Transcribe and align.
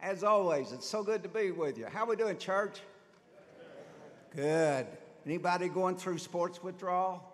As 0.00 0.22
always, 0.22 0.70
it's 0.70 0.88
so 0.88 1.02
good 1.02 1.24
to 1.24 1.28
be 1.28 1.50
with 1.50 1.76
you. 1.76 1.86
How 1.86 2.06
we 2.06 2.14
doing, 2.14 2.38
church? 2.38 2.78
Good. 4.34 4.86
Anybody 5.26 5.68
going 5.68 5.96
through 5.96 6.18
sports 6.18 6.62
withdrawal? 6.62 7.24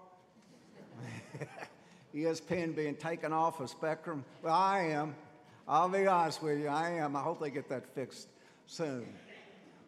ESPN 2.14 2.74
being 2.74 2.94
taken 2.94 3.34
off 3.34 3.60
of 3.60 3.68
Spectrum? 3.68 4.24
Well, 4.42 4.54
I 4.54 4.80
am. 4.92 5.14
I'll 5.68 5.90
be 5.90 6.06
honest 6.06 6.42
with 6.42 6.58
you, 6.58 6.68
I 6.68 6.90
am. 6.92 7.16
I 7.16 7.20
hope 7.20 7.38
they 7.38 7.50
get 7.50 7.68
that 7.68 7.86
fixed 7.94 8.28
soon. 8.64 9.06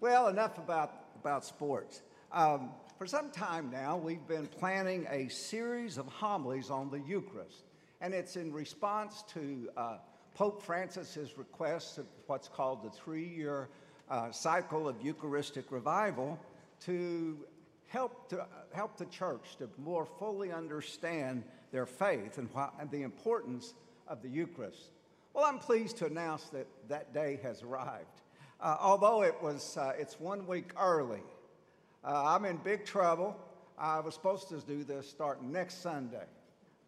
Well, 0.02 0.29
enough 0.29 0.58
about, 0.58 0.93
about 1.18 1.46
sports. 1.46 2.02
Um, 2.30 2.70
for 2.98 3.06
some 3.06 3.30
time 3.30 3.70
now, 3.70 3.96
we've 3.96 4.27
been 4.29 4.46
planning 4.46 5.06
a 5.08 5.29
series 5.29 5.96
of 5.96 6.06
homilies 6.08 6.68
on 6.68 6.90
the 6.90 7.00
Eucharist, 7.00 7.64
and 8.02 8.12
it's 8.12 8.36
in 8.36 8.52
response 8.52 9.24
to 9.32 9.70
uh, 9.79 9.96
Pope 10.37 10.62
Francis's 10.62 11.39
request 11.39 11.96
of 11.96 12.04
what's 12.26 12.46
called 12.46 12.82
the 12.82 12.90
three 12.90 13.26
year 13.26 13.71
uh, 14.11 14.31
cycle 14.31 14.86
of 14.86 15.00
Eucharistic 15.00 15.72
revival 15.72 16.39
to 16.85 17.39
help, 17.89 18.29
to 18.29 18.46
help 18.75 18.99
the 18.99 19.07
church 19.07 19.57
to 19.57 19.71
more 19.79 20.04
fully 20.04 20.53
understand 20.53 21.43
their 21.72 21.86
faith 21.86 22.36
and, 22.36 22.50
and 22.79 22.90
the 22.90 23.00
importance 23.00 23.72
of 24.09 24.21
the 24.21 24.29
Eucharist. 24.29 24.90
Well, 25.32 25.46
I'm 25.46 25.59
pleased 25.59 25.96
to 25.99 26.07
announce 26.07 26.45
that 26.50 26.67
that 26.90 27.14
day 27.14 27.40
has 27.43 27.62
arrived. 27.62 28.21
Uh, 28.61 28.76
although 28.79 29.23
it 29.23 29.37
was, 29.43 29.79
uh, 29.79 29.95
it's 29.98 30.21
one 30.21 30.46
week 30.46 30.71
early, 30.79 31.23
uh, 32.05 32.25
I'm 32.27 32.45
in 32.45 32.59
big 32.59 32.84
trouble. 32.84 33.34
I 33.78 34.00
was 34.00 34.12
supposed 34.12 34.50
to 34.50 34.61
do 34.61 34.84
this 34.84 35.09
starting 35.09 35.50
next 35.50 35.81
Sunday, 35.81 36.27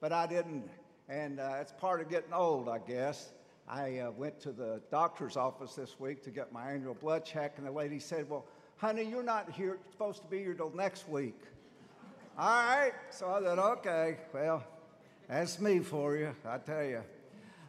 but 0.01 0.13
I 0.13 0.27
didn't. 0.27 0.69
And 1.09 1.41
uh, 1.41 1.57
it's 1.63 1.73
part 1.73 2.03
of 2.03 2.11
getting 2.11 2.35
old, 2.35 2.69
I 2.69 2.79
guess. 2.79 3.33
I 3.69 3.99
uh, 3.99 4.11
went 4.13 4.41
to 4.41 4.53
the 4.53 4.81
doctor's 4.91 5.37
office 5.37 5.75
this 5.75 6.01
week 6.01 6.23
to 6.23 6.31
get 6.31 6.53
my 6.53 6.73
annual 6.73 6.95
blood 6.95 7.27
check, 7.27 7.55
and 7.59 7.67
the 7.67 7.71
lady 7.71 7.99
said, 7.99 8.29
Well, 8.31 8.47
honey, 8.79 9.03
you're 9.03 9.23
not 9.23 9.51
here, 9.51 9.79
supposed 9.91 10.23
to 10.23 10.29
be 10.29 10.39
here 10.39 10.55
till 10.55 10.71
next 10.71 11.07
week. 11.07 11.39
All 12.39 12.49
right. 12.49 12.93
So 13.11 13.29
I 13.29 13.43
said, 13.43 13.59
Okay, 13.59 14.17
well, 14.33 14.65
that's 15.29 15.61
me 15.61 15.81
for 15.81 16.17
you, 16.17 16.35
I 16.47 16.57
tell 16.59 16.83
you. 16.83 17.03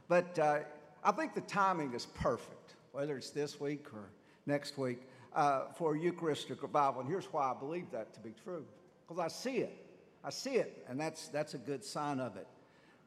But 0.07 0.39
uh, 0.39 0.59
I 1.03 1.11
think 1.11 1.35
the 1.35 1.41
timing 1.41 1.93
is 1.93 2.05
perfect, 2.05 2.75
whether 2.93 3.17
it's 3.17 3.31
this 3.31 3.59
week 3.59 3.87
or 3.93 4.09
next 4.45 4.77
week, 4.77 5.01
uh, 5.35 5.63
for 5.75 5.97
Eucharistic 5.97 6.63
revival. 6.63 7.01
And 7.01 7.09
here's 7.09 7.25
why 7.25 7.51
I 7.51 7.53
believe 7.59 7.91
that 7.91 8.13
to 8.13 8.21
be 8.21 8.33
true 8.43 8.63
because 9.05 9.19
I 9.19 9.27
see 9.27 9.57
it. 9.57 9.85
I 10.23 10.29
see 10.29 10.55
it, 10.55 10.85
and 10.87 10.99
that's, 10.99 11.27
that's 11.27 11.55
a 11.55 11.57
good 11.57 11.83
sign 11.83 12.19
of 12.19 12.37
it. 12.37 12.47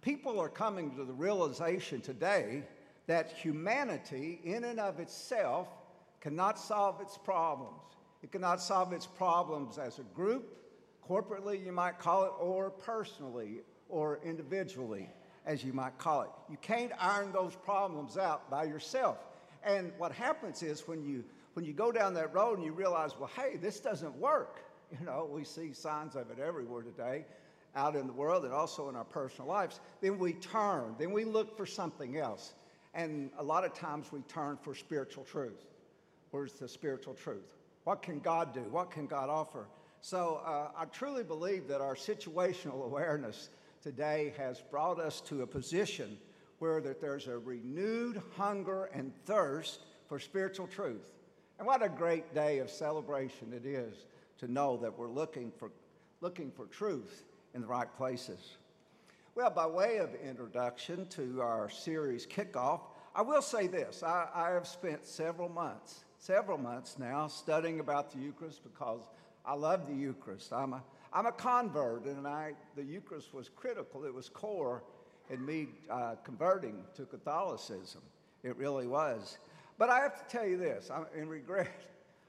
People 0.03 0.41
are 0.41 0.49
coming 0.49 0.95
to 0.97 1.05
the 1.05 1.13
realization 1.13 2.01
today 2.01 2.65
that 3.07 3.33
humanity, 3.33 4.41
in 4.45 4.65
and 4.65 4.79
of 4.79 5.01
itself, 5.01 5.69
cannot 6.21 6.59
solve 6.59 7.01
its 7.01 7.19
problems. 7.19 7.81
It 8.23 8.31
cannot 8.31 8.61
solve 8.61 8.93
its 8.93 9.07
problems 9.07 9.79
as 9.79 9.99
a 9.99 10.05
group, 10.15 10.57
corporately, 11.09 11.65
you 11.65 11.73
might 11.73 11.99
call 11.99 12.25
it, 12.25 12.33
or 12.39 12.71
personally, 12.71 13.63
or 13.89 14.21
individually, 14.25 15.09
as 15.45 15.65
you 15.65 15.73
might 15.73 15.99
call 15.99 16.23
it. 16.23 16.31
You 16.49 16.57
can't 16.63 16.93
iron 16.99 17.33
those 17.33 17.57
problems 17.57 18.17
out 18.17 18.49
by 18.49 18.65
yourself. 18.65 19.19
And 19.65 19.93
what 19.99 20.13
happens 20.13 20.63
is 20.63 20.87
when 20.87 21.03
you 21.03 21.25
when 21.55 21.65
you 21.67 21.73
go 21.73 21.93
down 21.93 22.15
that 22.15 22.33
road 22.35 22.59
and 22.59 22.67
you 22.67 22.73
realize, 22.73 23.13
well, 23.19 23.31
hey, 23.37 23.57
this 23.57 23.81
doesn't 23.81 24.17
work. 24.17 24.61
You 25.01 25.07
know, 25.07 25.27
we 25.33 25.43
see 25.45 25.73
signs 25.73 26.17
of 26.17 26.31
it 26.31 26.39
everywhere 26.39 26.83
today, 26.83 27.25
out 27.75 27.97
in 27.97 28.07
the 28.07 28.13
world 28.13 28.45
and 28.45 28.53
also 28.53 28.91
in 28.91 28.95
our 28.95 29.07
personal 29.07 29.49
lives. 29.49 29.81
Then 30.03 30.19
we 30.19 30.35
turn, 30.35 30.97
then 30.99 31.13
we 31.13 31.25
look 31.25 31.57
for 31.57 31.65
something 31.65 32.19
else. 32.19 32.53
And 32.95 33.31
a 33.39 33.43
lot 33.43 33.65
of 33.65 33.75
times 33.75 34.13
we 34.13 34.21
turn 34.23 34.59
for 34.61 34.75
spiritual 34.75 35.25
truth. 35.25 35.67
Where's 36.31 36.53
the 36.53 36.69
spiritual 36.69 37.15
truth? 37.15 37.57
What 37.85 38.03
can 38.03 38.21
God 38.21 38.55
do? 38.55 38.61
What 38.71 38.91
can 38.91 39.07
God 39.07 39.29
offer? 39.29 39.67
So 40.01 40.41
uh, 40.45 40.69
I 40.77 40.85
truly 40.87 41.23
believe 41.23 41.69
that 41.69 41.81
our 41.81 41.95
situational 41.95 42.85
awareness 42.85 43.51
today 43.83 44.33
has 44.37 44.63
brought 44.71 45.01
us 45.01 45.21
to 45.23 45.43
a 45.43 45.47
position 45.47 46.19
where 46.59 46.81
that 46.81 47.01
there's 47.01 47.27
a 47.27 47.39
renewed 47.39 48.23
hunger 48.37 48.85
and 48.95 49.13
thirst 49.27 49.81
for 50.09 50.19
spiritual 50.19 50.67
truth. 50.67 51.13
And 51.59 51.67
what 51.67 51.83
a 51.83 51.89
great 51.89 52.35
day 52.35 52.59
of 52.59 52.71
celebration 52.71 53.53
it 53.53 53.67
is 53.67 54.07
to 54.39 54.51
know 54.51 54.77
that 54.79 54.97
we're 54.97 55.09
looking 55.09 55.53
for, 55.59 55.71
looking 56.21 56.51
for 56.51 56.67
truth 56.67 57.25
in 57.55 57.61
the 57.61 57.67
right 57.67 57.93
places. 57.97 58.57
Well, 59.35 59.51
by 59.51 59.67
way 59.67 59.97
of 59.99 60.15
introduction 60.15 61.07
to 61.11 61.41
our 61.41 61.71
series 61.71 62.27
kickoff, 62.27 62.81
I 63.15 63.23
will 63.23 63.43
say 63.43 63.67
this 63.67 64.03
I, 64.03 64.29
I 64.35 64.51
have 64.51 64.67
spent 64.67 65.07
several 65.07 65.49
months, 65.49 66.05
several 66.19 66.59
months 66.59 66.99
now, 66.99 67.27
studying 67.27 67.81
about 67.81 68.11
the 68.11 68.19
Eucharist 68.19 68.63
because 68.63 69.03
I 69.45 69.55
love 69.55 69.87
the 69.87 69.95
Eucharist. 69.95 70.53
I'm 70.53 70.73
a, 70.73 70.83
I'm 71.13 71.27
a 71.27 71.33
convert, 71.33 72.05
and 72.05 72.27
I, 72.27 72.55
the 72.77 72.83
Eucharist 72.83 73.35
was 73.35 73.49
critical, 73.49 74.05
it 74.05 74.15
was 74.15 74.29
core 74.29 74.83
in 75.31 75.45
me 75.45 75.69
uh, 75.91 76.15
converting 76.25 76.85
to 76.95 77.05
Catholicism. 77.05 78.03
It 78.43 78.57
really 78.57 78.87
was. 78.87 79.39
But 79.79 79.91
I 79.91 80.01
have 80.01 80.17
to 80.17 80.25
tell 80.37 80.47
you 80.47 80.57
this, 80.57 80.91
I'm 80.91 81.07
in 81.17 81.29
regret. 81.29 81.71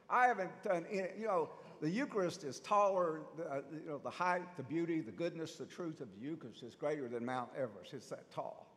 I 0.10 0.28
haven't 0.28 0.52
done 0.64 0.86
any, 0.92 1.08
you 1.18 1.28
know, 1.28 1.50
the 1.82 1.90
Eucharist 1.90 2.44
is 2.44 2.60
taller, 2.60 3.22
uh, 3.50 3.58
you 3.72 3.90
know, 3.90 3.98
the 4.04 4.10
height, 4.10 4.44
the 4.58 4.64
beauty, 4.64 5.02
the 5.02 5.12
goodness, 5.12 5.56
the 5.56 5.66
truth 5.66 6.02
of 6.02 6.08
the 6.14 6.26
Eucharist 6.26 6.64
is 6.64 6.76
greater 6.76 7.08
than 7.08 7.26
Mount 7.26 7.50
Everest. 7.58 7.94
It's 7.94 8.10
that 8.10 8.30
tall. 8.32 8.73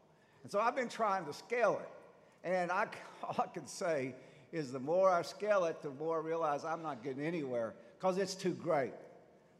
And 0.46 0.50
so 0.52 0.60
I've 0.60 0.76
been 0.76 0.88
trying 0.88 1.24
to 1.24 1.32
scale 1.32 1.80
it. 1.82 2.48
And 2.48 2.70
I, 2.70 2.86
all 3.24 3.34
I 3.36 3.48
can 3.48 3.66
say 3.66 4.14
is 4.52 4.70
the 4.70 4.78
more 4.78 5.10
I 5.10 5.22
scale 5.22 5.64
it, 5.64 5.82
the 5.82 5.90
more 5.90 6.18
I 6.18 6.24
realize 6.24 6.64
I'm 6.64 6.84
not 6.84 7.02
getting 7.02 7.24
anywhere 7.24 7.74
because 7.98 8.16
it's 8.16 8.36
too 8.36 8.52
great. 8.52 8.92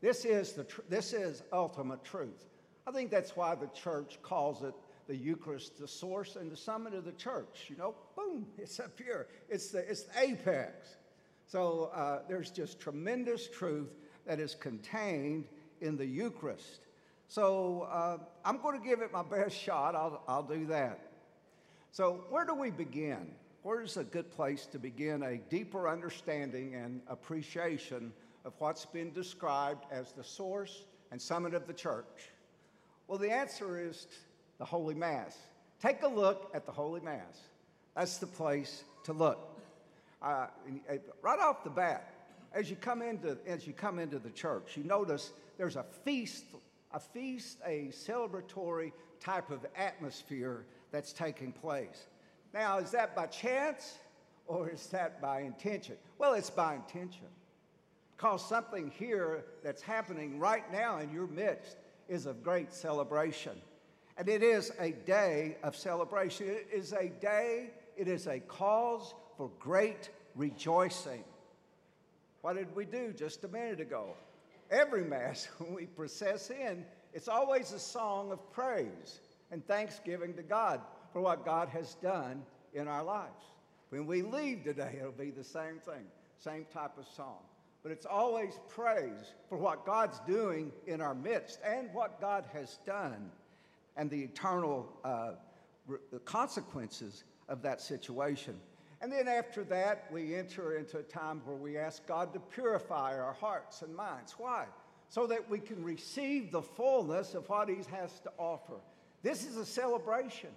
This 0.01 0.25
is, 0.25 0.53
the 0.53 0.63
tr- 0.63 0.83
this 0.89 1.13
is 1.13 1.43
ultimate 1.53 2.05
truth. 2.05 2.47
I 2.87 2.93
think 2.93 3.11
that's 3.11 3.35
why 3.35 3.57
the 3.57 3.67
church 3.75 4.21
calls 4.23 4.63
it 4.63 4.75
the 5.09 5.17
Eucharist, 5.17 5.77
the 5.77 5.89
source 5.89 6.37
and 6.37 6.53
the 6.53 6.57
summit 6.57 6.95
of 6.95 7.05
the 7.05 7.11
church. 7.15 7.67
You 7.67 7.79
know, 7.79 7.97
boom, 8.15 8.47
it's 8.57 8.79
up 8.79 8.97
here. 8.97 9.27
It's 9.49 9.71
the, 9.71 9.79
it's 9.91 10.05
the 10.05 10.21
apex. 10.21 10.99
So 11.49 11.91
uh, 11.97 12.21
there's 12.29 12.51
just 12.51 12.79
tremendous 12.79 13.49
truth 13.49 13.91
that 14.25 14.39
is 14.39 14.55
contained 14.55 15.49
in 15.81 15.97
the 15.97 16.07
Eucharist. 16.07 16.86
So 17.29 17.89
uh, 17.91 18.19
I'm 18.45 18.61
going 18.61 18.81
to 18.81 18.87
give 18.87 19.01
it 19.01 19.13
my 19.13 19.23
best 19.23 19.57
shot. 19.61 19.95
I'll, 19.95 20.23
I'll 20.29 20.43
do 20.43 20.67
that. 20.67 21.01
So, 21.91 22.25
where 22.29 22.45
do 22.45 22.55
we 22.55 22.71
begin? 22.71 23.31
Where's 23.63 23.97
a 23.97 24.05
good 24.05 24.31
place 24.31 24.67
to 24.67 24.79
begin 24.79 25.23
a 25.23 25.39
deeper 25.39 25.89
understanding 25.89 26.75
and 26.75 27.01
appreciation 27.09 28.13
of 28.45 28.53
what's 28.59 28.85
been 28.85 29.13
described 29.13 29.87
as 29.91 30.13
the 30.13 30.23
source 30.23 30.85
and 31.11 31.21
summit 31.21 31.55
of 31.55 31.67
the 31.67 31.73
church? 31.73 32.31
Well, 33.09 33.19
the 33.19 33.31
answer 33.31 33.81
is 33.81 34.07
the 34.59 34.65
Holy 34.65 34.95
Mass. 34.95 35.37
Take 35.81 36.03
a 36.03 36.09
look 36.09 36.51
at 36.55 36.67
the 36.67 36.73
Holy 36.73 37.01
Mass. 37.01 37.41
That's 37.97 38.19
the 38.19 38.27
place 38.27 38.85
to 39.05 39.13
look. 39.13 39.59
Uh, 40.23 40.47
right 41.23 41.39
off 41.41 41.65
the 41.65 41.71
bat, 41.71 42.13
as 42.53 42.71
you 42.71 42.77
come 42.77 43.03
into 43.03 43.37
as 43.47 43.67
you 43.67 43.73
come 43.73 43.99
into 43.99 44.19
the 44.19 44.31
church, 44.31 44.77
you 44.77 44.85
notice 44.85 45.33
there's 45.59 45.77
a 45.77 45.85
feast, 46.05 46.45
a 46.97 46.99
feast, 46.99 47.59
a 47.67 47.91
celebratory 47.93 48.91
type 49.21 49.51
of 49.51 49.67
atmosphere 49.77 50.65
that's 50.91 51.13
taking 51.13 51.53
place. 51.53 52.07
Now, 52.55 52.79
is 52.79 52.91
that 52.93 53.15
by 53.15 53.27
chance 53.27 53.99
or 54.47 54.71
is 54.71 54.87
that 54.87 55.21
by 55.21 55.41
intention? 55.41 55.97
Well, 56.17 56.33
it's 56.33 56.49
by 56.49 56.75
intention. 56.75 57.27
Because 58.17 58.49
something 58.49 58.91
here 58.99 59.45
that's 59.63 59.83
happening 59.83 60.39
right 60.39 60.73
now 60.73 60.99
in 61.01 61.13
your 61.13 61.27
midst 61.27 61.77
is 62.09 62.25
of 62.25 62.43
great 62.43 62.73
celebration. 62.73 63.61
And 64.17 64.27
it 64.27 64.43
is 64.43 64.73
a 64.81 64.93
day 64.93 65.59
of 65.63 65.77
celebration. 65.77 66.47
It 66.47 66.69
is 66.73 66.95
a 66.95 67.11
day, 67.21 67.73
it 67.99 68.09
is 68.09 68.27
a 68.27 68.41
cause 68.41 69.15
for 69.37 69.51
great 69.61 70.09
rejoicing. 70.35 71.25
What 72.41 72.57
did 72.57 72.75
we 72.75 72.87
do 72.87 73.13
just 73.13 73.45
a 73.45 73.49
minute 73.49 73.81
ago? 73.81 74.15
Every 74.71 75.05
Mass, 75.05 75.49
when 75.59 75.75
we 75.75 75.87
process 75.87 76.51
in, 76.51 76.85
it's 77.17 77.29
always 77.29 77.73
a 77.73 77.79
song 77.79 78.31
of 78.31 78.53
praise 78.53 79.21
and 79.51 79.67
thanksgiving 79.67 80.35
to 80.35 80.43
God 80.43 80.83
for 81.15 81.23
what 81.23 81.47
God 81.47 81.67
has 81.71 81.95
done 81.95 82.43
in 82.75 82.87
our 82.87 83.03
lives. 83.03 83.43
When 83.89 84.05
we 84.05 84.21
leave 84.21 84.65
today, 84.65 84.97
it'll 84.99 85.13
be 85.13 85.31
the 85.31 85.43
same 85.43 85.79
thing, 85.79 86.05
same 86.37 86.67
type 86.71 86.99
of 86.99 87.07
song. 87.07 87.39
But 87.83 87.91
it's 87.91 88.05
always 88.05 88.61
praise 88.69 89.33
for 89.49 89.57
what 89.57 89.87
God's 89.87 90.21
doing 90.27 90.71
in 90.87 91.01
our 91.01 91.15
midst 91.15 91.59
and 91.65 91.89
what 91.95 92.21
God 92.21 92.45
has 92.53 92.81
done 92.85 93.31
and 93.97 94.11
the 94.11 94.23
eternal 94.23 94.87
uh, 95.03 95.31
consequences 96.27 97.25
of 97.49 97.63
that 97.63 97.81
situation. 97.81 98.61
And 99.01 99.11
then 99.11 99.27
after 99.27 99.65
that, 99.65 100.05
we 100.13 100.35
enter 100.35 100.77
into 100.77 100.99
a 100.99 101.03
time 101.03 101.41
where 101.47 101.57
we 101.57 101.79
ask 101.79 102.07
God 102.07 102.35
to 102.35 102.41
purify 102.41 103.19
our 103.19 103.33
hearts 103.33 103.81
and 103.81 103.97
minds. 103.97 104.35
Why? 104.37 104.67
So 105.09 105.27
that 105.29 105.49
we 105.49 105.61
can 105.61 105.83
receive 105.85 106.51
the 106.51 106.63
fullness 106.63 107.35
of 107.35 107.49
what 107.49 107.69
He 107.69 107.77
has 107.91 108.21
to 108.21 108.31
offer. 108.39 108.75
This 109.23 109.47
is 109.47 109.57
a 109.57 109.67
celebration. 109.67 110.51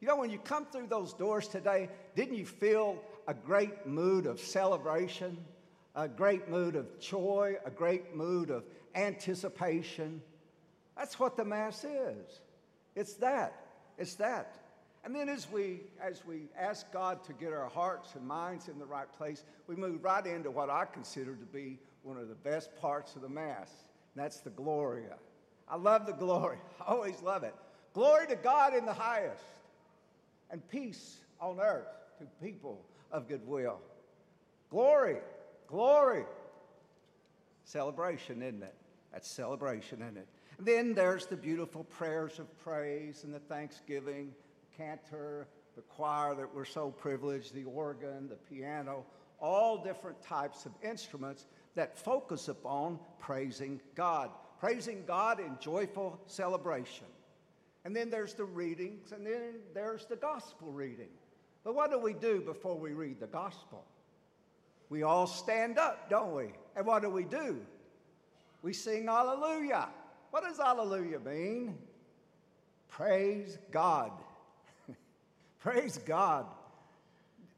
You 0.00 0.08
know, 0.08 0.16
when 0.16 0.30
you 0.30 0.38
come 0.38 0.66
through 0.66 0.88
those 0.88 1.12
doors 1.12 1.48
today, 1.48 1.88
didn't 2.14 2.36
you 2.36 2.46
feel 2.46 2.98
a 3.26 3.34
great 3.34 3.86
mood 3.86 4.26
of 4.26 4.40
celebration, 4.40 5.38
a 5.94 6.08
great 6.08 6.48
mood 6.48 6.76
of 6.76 7.00
joy, 7.00 7.56
a 7.64 7.70
great 7.70 8.14
mood 8.14 8.50
of 8.50 8.64
anticipation? 8.94 10.20
That's 10.96 11.18
what 11.18 11.36
the 11.36 11.44
Mass 11.44 11.84
is. 11.84 12.40
It's 12.94 13.14
that. 13.14 13.54
It's 13.98 14.14
that. 14.16 14.58
And 15.04 15.14
then 15.14 15.28
as 15.28 15.50
we, 15.50 15.82
as 16.02 16.26
we 16.26 16.48
ask 16.58 16.90
God 16.92 17.22
to 17.24 17.32
get 17.32 17.52
our 17.52 17.68
hearts 17.68 18.14
and 18.16 18.26
minds 18.26 18.68
in 18.68 18.78
the 18.78 18.84
right 18.84 19.10
place, 19.16 19.44
we 19.68 19.76
move 19.76 20.02
right 20.02 20.26
into 20.26 20.50
what 20.50 20.68
I 20.68 20.84
consider 20.84 21.36
to 21.36 21.44
be 21.44 21.78
one 22.06 22.16
of 22.16 22.28
the 22.28 22.34
best 22.34 22.74
parts 22.76 23.16
of 23.16 23.22
the 23.22 23.28
Mass, 23.28 23.70
and 24.14 24.24
that's 24.24 24.38
the 24.40 24.50
Gloria. 24.50 25.16
I 25.68 25.76
love 25.76 26.06
the 26.06 26.12
glory. 26.12 26.58
I 26.80 26.92
always 26.92 27.20
love 27.20 27.42
it. 27.42 27.54
Glory 27.92 28.28
to 28.28 28.36
God 28.36 28.74
in 28.74 28.86
the 28.86 28.92
highest, 28.92 29.42
and 30.50 30.66
peace 30.68 31.16
on 31.40 31.58
earth 31.60 31.88
to 32.18 32.26
people 32.40 32.84
of 33.10 33.28
goodwill. 33.28 33.80
Glory, 34.70 35.16
glory. 35.66 36.24
Celebration, 37.64 38.42
isn't 38.42 38.62
it? 38.62 38.74
That's 39.12 39.28
celebration, 39.28 40.02
isn't 40.02 40.18
it? 40.18 40.28
And 40.58 40.66
then 40.66 40.94
there's 40.94 41.26
the 41.26 41.36
beautiful 41.36 41.84
prayers 41.84 42.38
of 42.38 42.46
praise 42.60 43.24
and 43.24 43.34
the 43.34 43.40
thanksgiving, 43.40 44.32
the 44.60 44.84
cantor, 44.84 45.48
the 45.74 45.82
choir 45.82 46.34
that 46.36 46.54
we're 46.54 46.64
so 46.64 46.90
privileged, 46.90 47.54
the 47.54 47.64
organ, 47.64 48.28
the 48.28 48.36
piano, 48.36 49.04
all 49.40 49.82
different 49.82 50.22
types 50.22 50.64
of 50.66 50.72
instruments 50.82 51.46
that 51.76 51.96
focus 51.96 52.48
upon 52.48 52.98
praising 53.20 53.80
God, 53.94 54.30
praising 54.58 55.04
God 55.06 55.38
in 55.38 55.56
joyful 55.60 56.20
celebration. 56.26 57.06
And 57.84 57.94
then 57.94 58.10
there's 58.10 58.34
the 58.34 58.44
readings, 58.44 59.12
and 59.12 59.24
then 59.24 59.60
there's 59.72 60.06
the 60.06 60.16
gospel 60.16 60.72
reading. 60.72 61.10
But 61.62 61.74
what 61.74 61.90
do 61.90 61.98
we 61.98 62.14
do 62.14 62.40
before 62.40 62.76
we 62.76 62.92
read 62.92 63.20
the 63.20 63.28
gospel? 63.28 63.84
We 64.88 65.02
all 65.02 65.26
stand 65.26 65.78
up, 65.78 66.10
don't 66.10 66.34
we? 66.34 66.52
And 66.74 66.86
what 66.86 67.02
do 67.02 67.10
we 67.10 67.24
do? 67.24 67.60
We 68.62 68.72
sing 68.72 69.06
hallelujah. 69.06 69.88
What 70.30 70.44
does 70.44 70.56
hallelujah 70.58 71.20
mean? 71.20 71.76
Praise 72.88 73.58
God. 73.70 74.12
Praise 75.58 75.98
God. 75.98 76.46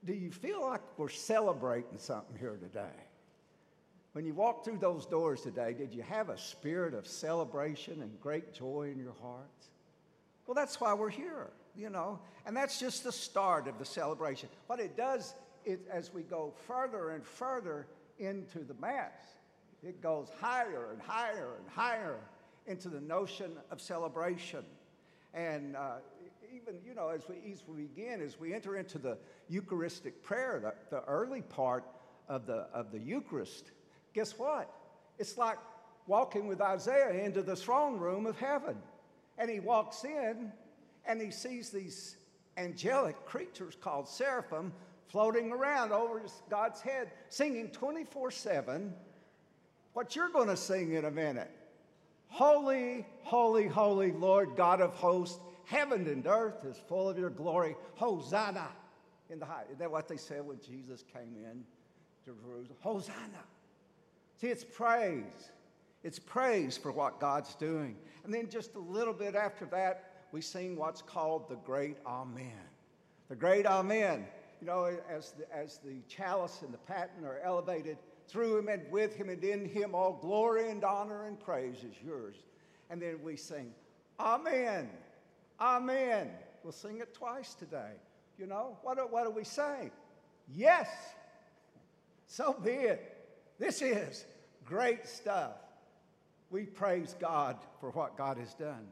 Do 0.04 0.12
you 0.12 0.30
feel 0.30 0.62
like 0.62 0.80
we're 0.96 1.08
celebrating 1.08 1.98
something 1.98 2.36
here 2.38 2.58
today? 2.60 3.07
When 4.12 4.24
you 4.24 4.34
walked 4.34 4.64
through 4.64 4.78
those 4.78 5.06
doors 5.06 5.42
today, 5.42 5.74
did 5.74 5.94
you 5.94 6.02
have 6.02 6.28
a 6.28 6.38
spirit 6.38 6.94
of 6.94 7.06
celebration 7.06 8.02
and 8.02 8.20
great 8.20 8.54
joy 8.54 8.90
in 8.92 8.98
your 8.98 9.14
hearts? 9.20 9.68
Well, 10.46 10.54
that's 10.54 10.80
why 10.80 10.94
we're 10.94 11.10
here, 11.10 11.50
you 11.76 11.90
know, 11.90 12.18
and 12.46 12.56
that's 12.56 12.80
just 12.80 13.04
the 13.04 13.12
start 13.12 13.68
of 13.68 13.78
the 13.78 13.84
celebration. 13.84 14.48
What 14.66 14.80
it 14.80 14.96
does 14.96 15.34
is, 15.66 15.80
as 15.92 16.12
we 16.12 16.22
go 16.22 16.54
further 16.66 17.10
and 17.10 17.24
further 17.24 17.86
into 18.18 18.60
the 18.60 18.74
Mass, 18.80 19.12
it 19.82 20.00
goes 20.02 20.28
higher 20.40 20.90
and 20.92 21.00
higher 21.02 21.50
and 21.58 21.68
higher 21.68 22.16
into 22.66 22.88
the 22.88 23.00
notion 23.00 23.52
of 23.70 23.80
celebration. 23.80 24.64
And 25.34 25.76
uh, 25.76 25.96
even, 26.54 26.80
you 26.84 26.94
know, 26.94 27.10
as 27.10 27.28
we, 27.28 27.52
as 27.52 27.62
we 27.68 27.82
begin, 27.82 28.22
as 28.22 28.40
we 28.40 28.54
enter 28.54 28.76
into 28.76 28.98
the 28.98 29.18
Eucharistic 29.48 30.22
prayer, 30.24 30.58
the, 30.62 30.96
the 30.96 31.04
early 31.04 31.42
part 31.42 31.84
of 32.28 32.46
the, 32.46 32.66
of 32.72 32.90
the 32.90 32.98
Eucharist, 32.98 33.70
guess 34.18 34.36
what? 34.36 34.68
It's 35.20 35.38
like 35.38 35.58
walking 36.08 36.48
with 36.48 36.60
Isaiah 36.60 37.24
into 37.24 37.40
the 37.40 37.54
throne 37.54 38.00
room 38.00 38.26
of 38.26 38.36
heaven. 38.36 38.76
And 39.38 39.48
he 39.48 39.60
walks 39.60 40.02
in 40.02 40.50
and 41.06 41.22
he 41.22 41.30
sees 41.30 41.70
these 41.70 42.16
angelic 42.56 43.24
creatures 43.26 43.76
called 43.80 44.08
seraphim 44.08 44.72
floating 45.06 45.52
around 45.52 45.92
over 45.92 46.20
God's 46.50 46.80
head, 46.80 47.12
singing 47.28 47.68
24 47.68 48.32
7 48.32 48.92
what 49.92 50.16
you're 50.16 50.30
going 50.30 50.48
to 50.48 50.56
sing 50.56 50.94
in 50.94 51.04
a 51.04 51.10
minute. 51.12 51.50
Holy, 52.26 53.06
holy, 53.22 53.68
holy 53.68 54.10
Lord 54.10 54.56
God 54.56 54.80
of 54.80 54.94
hosts, 54.94 55.38
heaven 55.64 56.08
and 56.08 56.26
earth 56.26 56.64
is 56.64 56.76
full 56.88 57.08
of 57.08 57.16
your 57.16 57.30
glory. 57.30 57.76
Hosanna 57.94 58.66
in 59.30 59.38
the 59.38 59.46
high. 59.46 59.62
Isn't 59.66 59.78
that 59.78 59.92
what 59.92 60.08
they 60.08 60.16
said 60.16 60.44
when 60.44 60.58
Jesus 60.60 61.04
came 61.12 61.36
in 61.36 61.64
to 62.24 62.40
Jerusalem? 62.42 62.78
Hosanna. 62.80 63.44
See, 64.40 64.48
it's 64.48 64.64
praise. 64.64 65.50
It's 66.04 66.18
praise 66.18 66.78
for 66.78 66.92
what 66.92 67.18
God's 67.18 67.54
doing. 67.56 67.96
And 68.24 68.32
then 68.32 68.48
just 68.48 68.76
a 68.76 68.80
little 68.80 69.12
bit 69.12 69.34
after 69.34 69.66
that, 69.66 70.26
we 70.30 70.40
sing 70.40 70.76
what's 70.76 71.02
called 71.02 71.48
the 71.48 71.56
Great 71.56 71.96
Amen. 72.06 72.52
The 73.28 73.34
Great 73.34 73.66
Amen. 73.66 74.26
You 74.60 74.66
know, 74.66 74.96
as 75.10 75.32
the, 75.32 75.52
as 75.54 75.78
the 75.78 76.02
chalice 76.08 76.62
and 76.62 76.72
the 76.72 76.78
paten 76.78 77.24
are 77.24 77.40
elevated 77.42 77.98
through 78.28 78.58
him 78.58 78.68
and 78.68 78.82
with 78.92 79.16
him 79.16 79.28
and 79.28 79.42
in 79.42 79.64
him, 79.64 79.94
all 79.94 80.18
glory 80.20 80.70
and 80.70 80.84
honor 80.84 81.26
and 81.26 81.40
praise 81.40 81.78
is 81.78 81.94
yours. 82.04 82.36
And 82.90 83.02
then 83.02 83.18
we 83.22 83.36
sing, 83.36 83.72
Amen. 84.20 84.88
Amen. 85.60 86.30
We'll 86.62 86.72
sing 86.72 86.98
it 86.98 87.12
twice 87.12 87.54
today. 87.54 87.92
You 88.38 88.46
know, 88.46 88.76
what 88.82 88.98
do, 88.98 89.02
what 89.02 89.24
do 89.24 89.30
we 89.30 89.44
say? 89.44 89.90
Yes. 90.54 90.88
So 92.26 92.52
be 92.52 92.70
it. 92.70 93.17
This 93.58 93.82
is 93.82 94.24
great 94.64 95.06
stuff. 95.06 95.52
We 96.50 96.64
praise 96.64 97.14
God 97.18 97.56
for 97.80 97.90
what 97.90 98.16
God 98.16 98.38
has 98.38 98.54
done. 98.54 98.86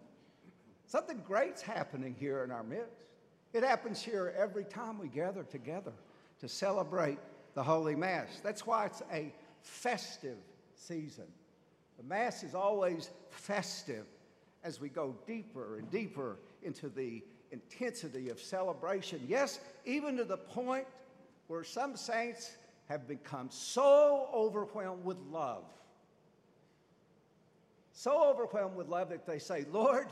Something 0.86 1.22
great's 1.26 1.62
happening 1.62 2.14
here 2.18 2.44
in 2.44 2.50
our 2.50 2.62
midst. 2.62 3.06
It 3.52 3.62
happens 3.62 4.02
here 4.02 4.34
every 4.36 4.64
time 4.64 4.98
we 4.98 5.08
gather 5.08 5.42
together 5.44 5.92
to 6.40 6.48
celebrate 6.48 7.18
the 7.54 7.62
Holy 7.62 7.94
Mass. 7.94 8.40
That's 8.42 8.66
why 8.66 8.86
it's 8.86 9.02
a 9.12 9.32
festive 9.62 10.36
season. 10.74 11.24
The 11.96 12.04
Mass 12.04 12.42
is 12.42 12.54
always 12.54 13.10
festive 13.30 14.04
as 14.62 14.80
we 14.80 14.88
go 14.88 15.14
deeper 15.26 15.78
and 15.78 15.90
deeper 15.90 16.38
into 16.62 16.88
the 16.88 17.22
intensity 17.52 18.28
of 18.28 18.40
celebration. 18.40 19.22
Yes, 19.26 19.60
even 19.84 20.16
to 20.18 20.24
the 20.24 20.36
point 20.36 20.86
where 21.46 21.64
some 21.64 21.96
saints 21.96 22.56
have 22.88 23.08
become 23.08 23.48
so 23.50 24.28
overwhelmed 24.32 25.04
with 25.04 25.18
love, 25.30 25.64
so 27.92 28.30
overwhelmed 28.30 28.76
with 28.76 28.88
love 28.88 29.08
that 29.08 29.26
they 29.26 29.38
say, 29.38 29.64
Lord, 29.70 30.08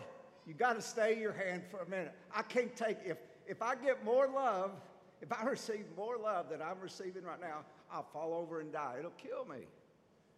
you 0.47 0.55
got 0.55 0.75
to 0.75 0.83
stay 0.83 1.19
your 1.19 1.33
hand 1.33 1.63
for 1.71 1.81
a 1.81 1.89
minute. 1.89 2.13
I 2.35 2.43
can't 2.43 2.75
take, 2.77 2.99
if, 3.05 3.19
if 3.47 3.63
I 3.63 3.75
get 3.77 4.05
more 4.05 4.27
love, 4.27 4.73
if 5.21 5.33
I 5.33 5.45
receive 5.49 5.85
more 5.97 6.17
love 6.19 6.49
than 6.51 6.61
I'm 6.61 6.81
receiving 6.81 7.25
right 7.25 7.41
now, 7.41 7.65
I'll 7.93 8.07
fall 8.13 8.35
over 8.35 8.61
and 8.61 8.73
die. 8.73 8.97
It'll 8.99 9.11
kill 9.13 9.45
me. 9.45 9.67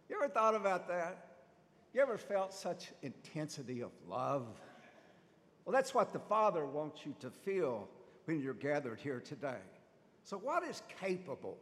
You 0.09 0.17
ever 0.21 0.29
thought 0.29 0.55
about 0.55 0.87
that? 0.87 1.27
You 1.93 2.01
ever 2.01 2.17
felt 2.17 2.53
such 2.53 2.91
intensity 3.01 3.81
of 3.81 3.91
love? 4.07 4.45
Well, 5.65 5.73
that's 5.73 5.93
what 5.93 6.13
the 6.13 6.19
Father 6.19 6.65
wants 6.65 7.05
you 7.05 7.15
to 7.19 7.29
feel 7.29 7.89
when 8.25 8.41
you're 8.41 8.53
gathered 8.53 8.99
here 8.99 9.19
today. 9.19 9.59
So, 10.23 10.37
what 10.37 10.63
is 10.63 10.81
capable 11.01 11.57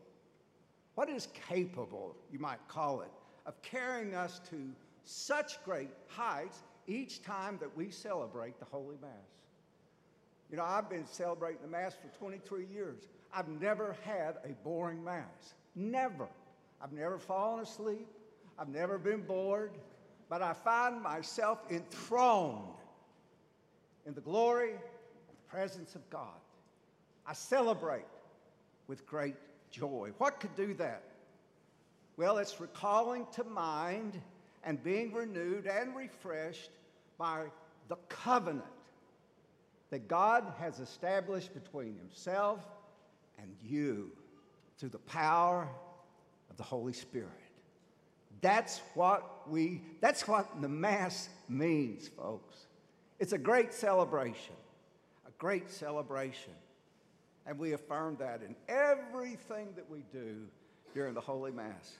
what 0.96 1.10
is 1.10 1.28
capable, 1.50 2.16
you 2.32 2.40
might 2.40 2.66
call 2.68 3.02
it, 3.02 3.12
of 3.46 3.62
carrying 3.62 4.16
us 4.16 4.40
to 4.50 4.58
such 5.04 5.64
great 5.64 5.90
heights 6.08 6.64
each 6.88 7.22
time 7.22 7.58
that 7.60 7.76
we 7.78 7.92
celebrate 7.92 8.58
the 8.60 8.66
Holy 8.66 8.96
Mass? 9.02 9.12
You 10.50 10.58
know, 10.58 10.64
I've 10.64 10.90
been 10.90 11.06
celebrating 11.06 11.62
the 11.62 11.68
Mass 11.68 11.96
for 11.96 12.08
23 12.18 12.66
years. 12.74 13.08
I've 13.34 13.48
never 13.48 13.96
had 14.04 14.38
a 14.46 14.54
boring 14.64 15.04
Mass. 15.04 15.56
Never. 15.76 16.28
I've 16.82 16.94
never 16.94 17.18
fallen 17.20 17.62
asleep. 17.64 18.08
I've 18.58 18.70
never 18.70 18.98
been 18.98 19.22
bored. 19.22 19.72
But 20.30 20.42
I 20.42 20.54
find 20.54 21.02
myself 21.02 21.60
enthroned 21.70 22.76
in 24.06 24.14
the 24.14 24.22
glory 24.22 24.72
and 24.72 24.80
the 24.80 25.50
presence 25.50 25.96
of 25.96 26.10
God. 26.10 26.40
I 27.28 27.34
celebrate 27.34 28.06
with 28.88 29.06
great 29.06 29.36
joy. 29.72 30.12
What 30.18 30.40
could 30.40 30.56
do 30.56 30.74
that? 30.76 31.04
Well, 32.18 32.38
it's 32.38 32.60
recalling 32.60 33.28
to 33.34 33.44
mind 33.44 34.20
and 34.64 34.82
being 34.84 35.14
renewed 35.14 35.68
and 35.68 35.96
refreshed 35.96 36.72
by 37.18 37.46
the 37.88 37.98
covenant 38.10 38.64
that 39.92 40.08
God 40.08 40.54
has 40.60 40.80
established 40.80 41.54
between 41.54 41.96
Himself 41.98 42.60
and 43.38 43.56
you 43.64 44.12
through 44.78 44.90
the 44.90 44.98
power 45.00 45.68
of 46.50 46.58
the 46.58 46.64
Holy 46.64 46.94
Spirit. 46.94 47.30
That's 48.42 48.82
what 48.94 49.50
we, 49.50 49.82
that's 50.02 50.28
what 50.28 50.62
the 50.62 50.70
Mass 50.70 51.30
means, 51.48 52.08
folks. 52.08 52.56
It's 53.20 53.34
a 53.34 53.38
great 53.38 53.74
celebration, 53.74 54.56
a 55.28 55.32
great 55.38 55.70
celebration. 55.70 56.54
And 57.46 57.60
we 57.60 57.74
affirm 57.74 58.18
that 58.20 58.42
in 58.42 58.56
everything 58.68 59.70
that 59.76 59.90
we 59.90 60.04
do 60.12 60.48
during 60.94 61.14
the 61.14 61.22
Holy 61.22 61.52
Mass. 61.52 61.94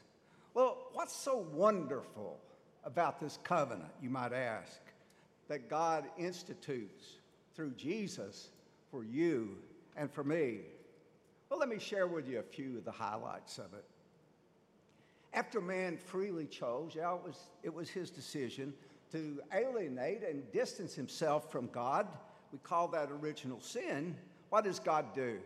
Well, 0.54 0.88
what's 0.94 1.16
so 1.16 1.46
wonderful 1.54 2.40
about 2.84 3.20
this 3.20 3.38
covenant, 3.44 3.92
you 4.02 4.10
might 4.10 4.34
ask, 4.34 4.80
that 5.48 5.70
God 5.70 6.06
institutes 6.18 7.06
through 7.56 7.72
Jesus 7.72 8.50
for 8.90 9.04
you 9.04 9.58
and 9.96 10.12
for 10.12 10.24
me. 10.24 10.60
Well, 11.50 11.60
let 11.60 11.70
me 11.70 11.80
share 11.80 12.08
with 12.08 12.28
you 12.28 12.40
a 12.40 12.44
few 12.44 12.78
of 12.78 12.86
the 12.86 12.92
highlights 12.92 13.58
of 13.58 13.74
it. 13.74 13.86
After 15.34 15.60
man 15.62 15.98
freely 15.98 16.46
chose, 16.46 16.94
yeah, 16.96 17.14
it 17.14 17.22
was, 17.24 17.38
it 17.64 17.74
was 17.74 17.90
his 17.90 18.10
decision 18.10 18.74
to 19.12 19.42
alienate 19.54 20.24
and 20.24 20.50
distance 20.52 20.96
himself 20.96 21.52
from 21.52 21.68
God. 21.68 22.08
We 22.52 22.60
call 22.60 22.88
that 22.90 23.10
original 23.12 23.60
sin. 23.60 24.16
What 24.56 24.64
does 24.64 24.80
God 24.80 25.14
do? 25.14 25.40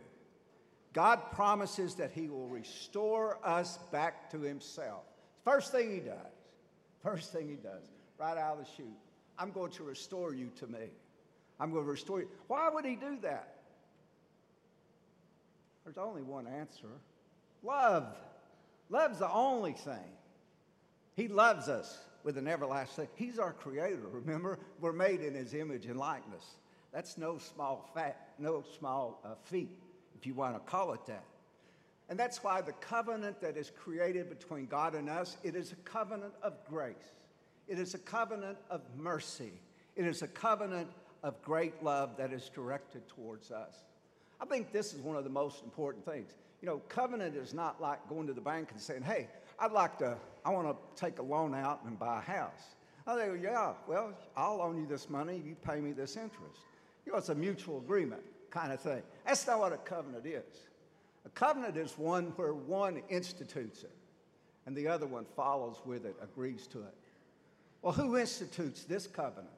God 0.94 1.32
promises 1.32 1.96
that 1.96 2.12
he 2.12 2.30
will 2.30 2.48
restore 2.48 3.40
us 3.44 3.80
back 3.92 4.30
to 4.30 4.40
himself. 4.40 5.02
First 5.44 5.72
thing 5.72 5.92
he 5.92 6.00
does, 6.00 6.16
first 7.02 7.34
thing 7.34 7.50
he 7.50 7.56
does, 7.56 7.82
right 8.20 8.38
out 8.38 8.60
of 8.60 8.66
the 8.66 8.72
chute, 8.78 8.86
I'm 9.40 9.50
going 9.50 9.72
to 9.72 9.84
restore 9.84 10.36
you 10.36 10.52
to 10.60 10.68
me. 10.68 10.92
I'm 11.60 11.72
going 11.72 11.86
to 11.86 11.90
restore 11.90 12.20
you. 12.20 12.28
Why 12.46 12.70
would 12.70 12.86
he 12.86 12.96
do 12.96 13.18
that? 13.24 13.56
There's 15.86 15.98
only 15.98 16.22
one 16.22 16.46
answer 16.46 16.90
love. 17.64 18.16
Love's 18.92 19.18
the 19.18 19.32
only 19.32 19.74
thing. 19.74 20.12
He 21.16 21.28
loves 21.28 21.68
us 21.68 21.98
with 22.24 22.38
an 22.38 22.48
everlasting. 22.48 23.08
He's 23.16 23.40
our 23.40 23.54
creator, 23.54 24.08
remember? 24.12 24.60
We're 24.80 24.94
made 24.94 25.22
in 25.22 25.34
his 25.34 25.56
image 25.56 25.88
and 25.88 25.98
likeness. 25.98 26.46
That's 26.94 27.18
no 27.18 27.38
small 27.38 27.94
no 28.40 28.64
small 28.78 29.22
uh, 29.24 29.36
feat, 29.44 29.70
if 30.18 30.26
you 30.26 30.34
want 30.34 30.56
to 30.56 30.60
call 30.60 30.94
it 30.94 31.06
that. 31.08 31.24
And 32.10 32.18
that's 32.18 32.44
why 32.44 32.62
the 32.62 32.72
covenant 32.74 33.40
that 33.42 33.56
is 33.56 33.70
created 33.70 34.30
between 34.30 34.66
God 34.66 34.96
and 34.96 35.10
us, 35.10 35.38
it 35.44 35.56
is 35.56 35.72
a 35.72 35.76
covenant 35.76 36.34
of 36.42 36.54
grace. 36.68 36.96
It 37.68 37.78
is 37.78 37.94
a 37.94 38.00
covenant 38.00 38.58
of 38.72 38.82
mercy. 38.98 39.54
It 39.96 40.06
is 40.06 40.24
a 40.24 40.28
covenant 40.28 40.90
of 41.22 41.40
great 41.44 41.84
love 41.84 42.18
that 42.18 42.34
is 42.34 42.50
directed 42.50 43.08
towards 43.08 43.52
us. 43.52 43.76
I 44.42 44.46
think 44.46 44.72
this 44.72 44.94
is 44.94 45.02
one 45.02 45.18
of 45.18 45.24
the 45.24 45.30
most 45.30 45.64
important 45.64 46.04
things. 46.04 46.32
You 46.62 46.68
know, 46.68 46.82
covenant 46.90 47.36
is 47.36 47.54
not 47.54 47.80
like 47.80 48.00
going 48.10 48.26
to 48.26 48.34
the 48.34 48.42
bank 48.42 48.70
and 48.72 48.82
saying, 48.82 49.04
hey, 49.04 49.28
I'd 49.60 49.72
like 49.72 50.00
to, 50.00 50.18
I 50.44 50.50
want 50.50 50.68
to 50.68 51.00
take 51.00 51.20
a 51.20 51.22
loan 51.22 51.54
out 51.54 51.82
and 51.86 52.00
buy 52.00 52.20
a 52.20 52.22
house. 52.22 52.76
I 53.06 53.16
go, 53.16 53.34
yeah, 53.34 53.74
well, 53.88 54.14
I'll 54.36 54.58
loan 54.58 54.78
you 54.78 54.88
this 54.88 55.10
money, 55.10 55.42
you 55.46 55.56
pay 55.56 55.80
me 55.80 55.92
this 55.92 56.16
interest. 56.16 56.62
You 57.10 57.14
know, 57.14 57.18
it's 57.18 57.30
a 57.30 57.36
mutual 57.36 57.80
agreement 57.80 58.22
kind 58.52 58.72
of 58.72 58.80
thing. 58.82 59.02
That's 59.26 59.48
not 59.48 59.58
what 59.58 59.74
a 59.74 59.78
covenant 59.78 60.28
is. 60.28 60.44
A 61.26 61.30
covenant 61.30 61.76
is 61.76 61.98
one 61.98 62.26
where 62.36 62.54
one 62.54 63.02
institutes 63.10 63.82
it 63.82 63.96
and 64.68 64.76
the 64.76 64.88
other 64.88 65.08
one 65.08 65.26
follows 65.36 65.78
with 65.84 66.06
it, 66.06 66.16
agrees 66.22 66.68
to 66.68 66.78
it. 66.82 66.94
Well, 67.82 67.94
who 67.94 68.16
institutes 68.16 68.84
this 68.84 69.08
covenant? 69.08 69.50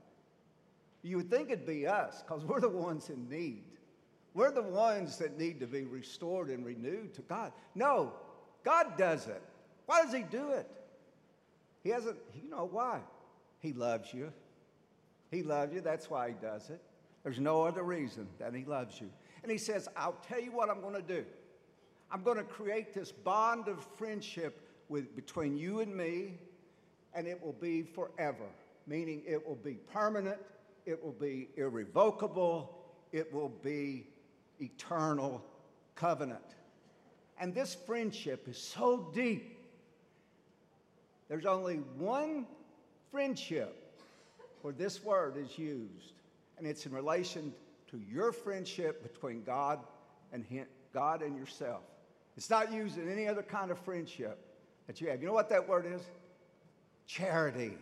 You 1.02 1.18
would 1.18 1.30
think 1.30 1.50
it'd 1.50 1.66
be 1.66 1.86
us 1.86 2.24
because 2.26 2.46
we're 2.46 2.62
the 2.62 2.70
ones 2.70 3.10
in 3.10 3.28
need. 3.30 3.66
We're 4.34 4.52
the 4.52 4.62
ones 4.62 5.18
that 5.18 5.38
need 5.38 5.60
to 5.60 5.68
be 5.68 5.84
restored 5.84 6.48
and 6.48 6.66
renewed 6.66 7.14
to 7.16 7.22
God. 7.24 7.52
No, 7.76 8.14
God 8.64 8.98
does 8.98 9.28
it. 9.28 9.42
Why 9.88 10.04
does 10.04 10.14
He 10.14 10.22
do 10.22 10.52
it? 10.52 10.72
He 11.84 11.90
hasn't, 11.90 12.16
you 12.42 12.50
know 12.50 12.70
why? 12.72 13.02
He 13.60 13.74
loves 13.74 14.14
you. 14.14 14.32
He 15.32 15.44
loves 15.44 15.74
you. 15.74 15.82
That's 15.82 16.10
why 16.10 16.30
He 16.30 16.36
does 16.42 16.70
it. 16.70 16.82
There's 17.24 17.40
no 17.40 17.64
other 17.64 17.84
reason 17.84 18.28
that 18.40 18.54
He 18.54 18.66
loves 18.66 19.00
you. 19.00 19.10
And 19.44 19.52
He 19.52 19.58
says, 19.58 19.88
I'll 19.96 20.18
tell 20.28 20.40
you 20.40 20.52
what 20.52 20.70
I'm 20.70 20.82
going 20.82 20.96
to 20.96 21.02
do. 21.02 21.26
I'm 22.12 22.24
going 22.24 22.38
to 22.38 22.44
create 22.44 22.94
this 22.94 23.12
bond 23.12 23.68
of 23.68 23.86
friendship 23.98 24.68
with, 24.90 25.16
between 25.16 25.58
you 25.58 25.80
and 25.80 25.96
me, 25.96 26.34
and 27.14 27.28
it 27.28 27.42
will 27.42 27.54
be 27.54 27.84
forever, 27.84 28.46
meaning 28.86 29.22
it 29.26 29.46
will 29.48 29.56
be 29.56 29.76
permanent, 29.76 30.40
it 30.86 31.02
will 31.02 31.14
be 31.14 31.50
irrevocable, 31.56 32.78
it 33.12 33.32
will 33.34 33.54
be 33.64 34.08
eternal 34.60 35.44
covenant. 35.96 36.56
And 37.40 37.56
this 37.56 37.74
friendship 37.74 38.48
is 38.48 38.58
so 38.58 39.10
deep. 39.14 39.58
There's 41.30 41.46
only 41.46 41.78
one 41.98 42.46
friendship 43.10 44.00
where 44.62 44.74
this 44.74 45.04
word 45.04 45.38
is 45.38 45.58
used, 45.58 46.14
and 46.62 46.70
it's 46.70 46.86
in 46.86 46.92
relation 46.92 47.52
to 47.90 47.98
your 47.98 48.32
friendship 48.32 49.02
between 49.02 49.42
God 49.42 49.80
and 50.32 50.46
him, 50.46 50.68
God 50.94 51.24
and 51.24 51.36
yourself. 51.36 51.82
It's 52.38 52.52
not 52.52 52.72
used 52.72 53.00
in 53.00 53.12
any 53.12 53.28
other 53.28 53.42
kind 53.42 53.72
of 53.72 53.80
friendship 53.80 54.38
that 54.86 55.02
you 55.02 55.10
have. 55.10 55.22
You 55.22 55.28
know 55.28 55.34
what 55.34 55.50
that 55.50 55.68
word 55.68 55.88
is? 55.92 56.02
Charity. 57.08 57.74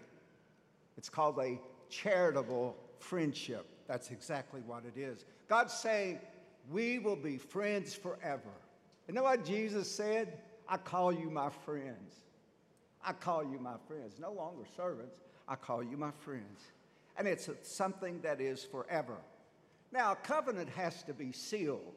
It's 0.98 1.10
called 1.10 1.38
a 1.40 1.60
charitable 1.90 2.78
friendship. 3.00 3.66
That's 3.86 4.12
exactly 4.12 4.62
what 4.66 4.84
it 4.86 4.98
is. 4.98 5.26
God's 5.50 5.74
saying, 5.74 6.20
we 6.72 7.00
will 7.00 7.18
be 7.18 7.38
friends 7.38 7.94
forever. 7.94 8.54
You 9.10 9.14
know 9.14 9.24
what 9.24 9.44
Jesus 9.44 9.92
said? 9.92 10.40
I 10.70 10.78
call 10.78 11.12
you 11.12 11.30
my 11.30 11.50
friends. 11.50 12.16
I 13.04 13.12
call 13.12 13.44
you 13.44 13.60
my 13.60 13.76
friends. 13.90 14.20
No 14.22 14.32
longer 14.32 14.64
servants, 14.78 15.18
I 15.50 15.56
call 15.56 15.84
you 15.84 15.98
my 15.98 16.12
friends. 16.12 16.62
And 17.20 17.28
it's 17.28 17.50
something 17.62 18.22
that 18.22 18.42
is 18.42 18.64
forever. 18.64 19.18
Now, 19.92 20.14
a 20.14 20.16
covenant 20.16 20.70
has 20.70 21.04
to 21.04 21.14
be 21.14 21.32
sealed. 21.32 21.94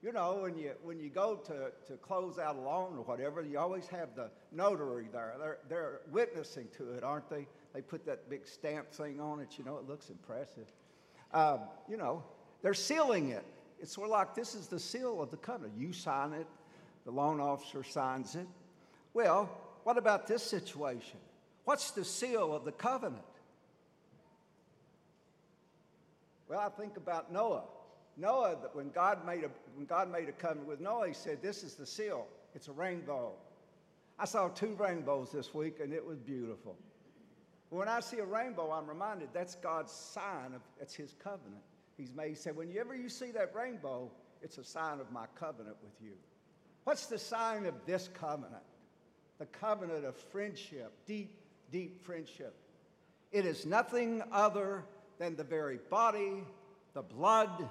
You 0.00 0.12
know, 0.12 0.38
when 0.42 0.56
you, 0.56 0.70
when 0.84 1.00
you 1.00 1.10
go 1.10 1.34
to, 1.46 1.72
to 1.88 1.96
close 1.96 2.38
out 2.38 2.54
a 2.54 2.60
loan 2.60 2.96
or 2.96 3.02
whatever, 3.02 3.42
you 3.42 3.58
always 3.58 3.88
have 3.88 4.14
the 4.14 4.30
notary 4.52 5.08
there. 5.12 5.34
They're, 5.40 5.58
they're 5.68 6.00
witnessing 6.12 6.68
to 6.76 6.92
it, 6.92 7.02
aren't 7.02 7.28
they? 7.28 7.48
They 7.74 7.82
put 7.82 8.06
that 8.06 8.30
big 8.30 8.46
stamp 8.46 8.92
thing 8.92 9.20
on 9.20 9.40
it. 9.40 9.58
You 9.58 9.64
know, 9.64 9.76
it 9.76 9.88
looks 9.88 10.08
impressive. 10.08 10.72
Um, 11.34 11.60
you 11.90 11.96
know, 11.96 12.22
they're 12.62 12.74
sealing 12.74 13.30
it. 13.30 13.44
It's 13.80 13.92
sort 13.92 14.06
of 14.06 14.12
like 14.12 14.36
this 14.36 14.54
is 14.54 14.68
the 14.68 14.78
seal 14.78 15.20
of 15.20 15.32
the 15.32 15.36
covenant. 15.36 15.74
You 15.76 15.92
sign 15.92 16.32
it, 16.32 16.46
the 17.04 17.10
loan 17.10 17.40
officer 17.40 17.82
signs 17.82 18.36
it. 18.36 18.46
Well, 19.14 19.50
what 19.82 19.98
about 19.98 20.28
this 20.28 20.44
situation? 20.44 21.18
What's 21.64 21.90
the 21.90 22.04
seal 22.04 22.54
of 22.54 22.64
the 22.64 22.72
covenant? 22.72 23.24
Well, 26.48 26.60
I 26.60 26.68
think 26.80 26.96
about 26.96 27.32
Noah. 27.32 27.64
Noah, 28.16 28.56
when 28.72 28.90
God 28.90 29.24
made 29.24 29.44
a, 29.44 29.50
when 29.74 29.86
God 29.86 30.10
made 30.10 30.28
a 30.28 30.32
covenant 30.32 30.66
with 30.66 30.80
Noah, 30.80 31.08
he 31.08 31.14
said, 31.14 31.42
This 31.42 31.62
is 31.62 31.74
the 31.74 31.86
seal. 31.86 32.26
It's 32.54 32.68
a 32.68 32.72
rainbow. 32.72 33.32
I 34.18 34.24
saw 34.24 34.48
two 34.48 34.74
rainbows 34.78 35.30
this 35.30 35.54
week, 35.54 35.78
and 35.80 35.92
it 35.92 36.04
was 36.04 36.18
beautiful. 36.18 36.76
When 37.70 37.88
I 37.88 38.00
see 38.00 38.18
a 38.18 38.24
rainbow, 38.24 38.72
I'm 38.72 38.88
reminded 38.88 39.28
that's 39.32 39.54
God's 39.54 39.92
sign 39.92 40.54
of 40.54 40.62
it's 40.80 40.94
his 40.94 41.14
covenant. 41.22 41.62
He's 41.96 42.12
made. 42.14 42.30
He 42.30 42.34
said, 42.34 42.56
whenever 42.56 42.96
you 42.96 43.08
see 43.08 43.30
that 43.32 43.54
rainbow, 43.54 44.10
it's 44.42 44.58
a 44.58 44.64
sign 44.64 45.00
of 45.00 45.12
my 45.12 45.26
covenant 45.38 45.76
with 45.82 45.92
you. 46.02 46.14
What's 46.84 47.06
the 47.06 47.18
sign 47.18 47.66
of 47.66 47.74
this 47.86 48.08
covenant? 48.14 48.62
The 49.38 49.46
covenant 49.46 50.04
of 50.04 50.16
friendship, 50.16 50.92
deep, 51.06 51.38
deep 51.70 52.02
friendship. 52.02 52.54
It 53.30 53.44
is 53.44 53.66
nothing 53.66 54.22
other 54.32 54.84
than 55.18 55.36
the 55.36 55.44
very 55.44 55.78
body, 55.90 56.44
the 56.94 57.02
blood, 57.02 57.68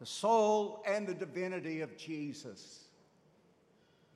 the 0.00 0.06
soul, 0.06 0.82
and 0.86 1.06
the 1.06 1.14
divinity 1.14 1.80
of 1.80 1.96
Jesus. 1.96 2.84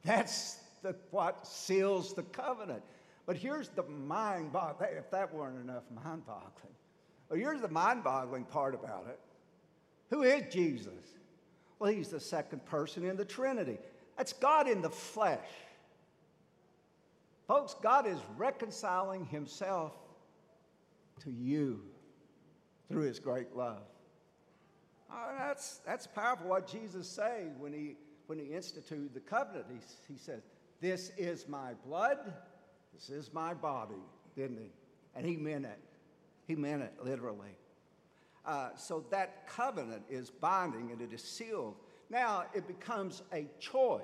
That's 0.05 0.59
the, 0.83 0.97
what 1.11 1.47
seals 1.47 2.15
the 2.15 2.23
covenant. 2.25 2.83
But 3.27 3.37
here's 3.37 3.69
the 3.69 3.85
mind 3.85 4.53
boggling, 4.53 4.91
if 4.97 5.11
that 5.13 5.33
weren't 5.33 5.63
enough 5.63 5.85
mind 6.05 6.27
boggling. 6.27 6.75
Well, 7.29 7.39
here's 7.39 7.61
the 7.61 7.69
mind 7.69 8.03
boggling 8.03 8.45
part 8.45 8.75
about 8.75 9.07
it. 9.09 9.19
Who 10.11 10.23
is 10.23 10.43
Jesus? 10.53 10.93
Well, 11.79 11.93
he's 11.93 12.09
the 12.09 12.21
second 12.21 12.65
person 12.67 13.05
in 13.05 13.17
the 13.17 13.25
Trinity. 13.25 13.79
That's 14.17 14.33
God 14.33 14.69
in 14.69 14.83
the 14.83 14.91
flesh. 14.91 15.49
Folks, 17.47 17.75
God 17.83 18.07
is 18.07 18.19
reconciling 18.37 19.25
himself 19.27 19.93
to 21.23 21.31
you 21.31 21.81
through 22.93 23.05
his 23.05 23.19
great 23.19 23.57
love. 23.57 23.81
Oh, 25.11 25.35
that's, 25.39 25.81
that's 25.87 26.07
powerful 26.07 26.51
what 26.51 26.67
Jesus 26.67 27.09
said 27.09 27.55
when 27.59 27.73
he, 27.73 27.97
when 28.27 28.39
he 28.39 28.55
instituted 28.55 29.15
the 29.15 29.21
covenant. 29.21 29.65
He, 30.07 30.13
he 30.13 30.33
This 30.83 31.11
is 31.17 31.49
my 31.49 31.73
blood, 31.87 32.19
this 32.95 33.09
is 33.09 33.33
my 33.33 33.55
body, 33.55 33.95
didn't 34.37 34.59
he? 34.59 34.71
And 35.17 35.25
he 35.25 35.37
meant 35.37 35.65
it. 35.65 35.79
He 36.47 36.55
meant 36.55 36.83
it 36.83 36.93
literally. 37.03 37.57
Uh, 38.45 38.71
so 38.77 39.07
that 39.11 39.47
covenant 39.47 40.03
is 40.11 40.29
binding 40.29 40.91
and 40.91 41.01
it 41.01 41.15
is 41.15 41.23
sealed. 41.23 41.77
Now 42.11 42.45
it 42.53 42.67
becomes 42.67 43.23
a 43.33 43.47
choice. 43.59 44.03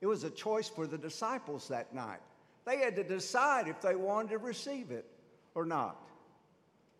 It 0.00 0.06
was 0.06 0.24
a 0.24 0.30
choice 0.30 0.70
for 0.70 0.86
the 0.86 0.96
disciples 0.96 1.68
that 1.68 1.94
night. 1.94 2.20
They 2.64 2.78
had 2.78 2.96
to 2.96 3.04
decide 3.04 3.68
if 3.68 3.82
they 3.82 3.94
wanted 3.94 4.30
to 4.30 4.38
receive 4.38 4.90
it 4.90 5.04
or 5.54 5.66
not. 5.66 6.00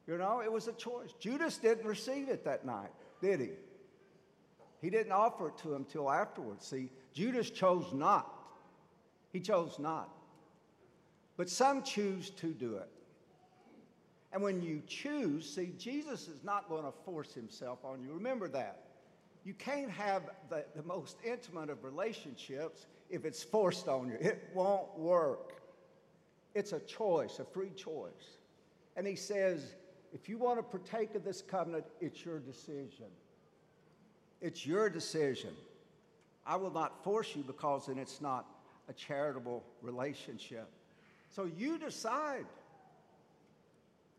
You 0.06 0.18
know, 0.18 0.40
it 0.40 0.50
was 0.50 0.68
a 0.68 0.72
choice. 0.72 1.12
Judas 1.18 1.58
didn't 1.58 1.86
receive 1.86 2.28
it 2.28 2.44
that 2.44 2.64
night, 2.64 2.90
did 3.20 3.40
he? 3.40 3.50
He 4.80 4.90
didn't 4.90 5.12
offer 5.12 5.48
it 5.48 5.58
to 5.58 5.74
him 5.74 5.84
till 5.84 6.10
afterwards. 6.10 6.66
See, 6.66 6.90
Judas 7.12 7.50
chose 7.50 7.92
not. 7.92 8.32
He 9.32 9.40
chose 9.40 9.78
not. 9.78 10.10
But 11.36 11.50
some 11.50 11.82
choose 11.82 12.30
to 12.30 12.52
do 12.52 12.76
it. 12.76 12.88
And 14.32 14.42
when 14.42 14.62
you 14.62 14.82
choose, 14.86 15.54
see, 15.54 15.72
Jesus 15.78 16.28
is 16.28 16.44
not 16.44 16.68
going 16.68 16.84
to 16.84 16.92
force 17.04 17.32
himself 17.32 17.78
on 17.84 18.02
you. 18.02 18.12
Remember 18.12 18.48
that. 18.48 18.82
You 19.44 19.54
can't 19.54 19.90
have 19.90 20.22
the, 20.50 20.64
the 20.74 20.82
most 20.82 21.18
intimate 21.24 21.70
of 21.70 21.84
relationships 21.84 22.86
if 23.10 23.24
it's 23.24 23.42
forced 23.42 23.88
on 23.88 24.08
you. 24.08 24.16
It 24.20 24.50
won't 24.54 24.98
work. 24.98 25.62
It's 26.54 26.72
a 26.72 26.80
choice, 26.80 27.38
a 27.38 27.44
free 27.44 27.70
choice. 27.70 28.38
And 28.96 29.06
he 29.06 29.14
says, 29.14 29.74
if 30.12 30.28
you 30.28 30.38
want 30.38 30.58
to 30.58 30.62
partake 30.62 31.14
of 31.14 31.24
this 31.24 31.42
covenant, 31.42 31.84
it's 32.00 32.24
your 32.24 32.38
decision. 32.38 33.06
It's 34.40 34.66
your 34.66 34.88
decision. 34.88 35.50
I 36.46 36.56
will 36.56 36.72
not 36.72 37.02
force 37.02 37.34
you 37.34 37.42
because 37.42 37.86
then 37.86 37.98
it's 37.98 38.20
not 38.20 38.46
a 38.88 38.92
charitable 38.92 39.64
relationship. 39.82 40.68
So 41.30 41.48
you 41.56 41.78
decide. 41.78 42.46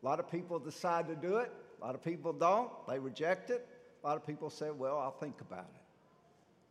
A 0.04 0.06
lot 0.06 0.20
of 0.20 0.30
people 0.30 0.60
decide 0.60 1.08
to 1.08 1.16
do 1.16 1.38
it, 1.38 1.52
a 1.82 1.86
lot 1.86 1.96
of 1.96 2.04
people 2.04 2.32
don't. 2.34 2.70
They 2.88 3.00
reject 3.00 3.50
it. 3.50 3.66
A 4.04 4.08
lot 4.08 4.16
of 4.16 4.26
people 4.26 4.50
say, 4.50 4.70
well, 4.70 5.00
I'll 5.00 5.12
think 5.12 5.42
about 5.42 5.66
it. 5.74 5.82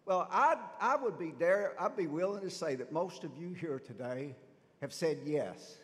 Well, 0.05 0.29
I'd, 0.31 0.59
I 0.81 0.95
would 0.95 1.19
be 1.19 1.33
there, 1.37 1.75
I'd 1.81 1.97
be 1.97 2.07
willing 2.07 2.43
to 2.43 2.51
say 2.51 2.77
that 2.77 2.93
most 2.93 3.25
of 3.25 3.31
you 3.37 3.53
here 3.53 3.81
today 3.85 4.37
have 4.81 4.93
said 4.93 5.19
yes. 5.25 5.79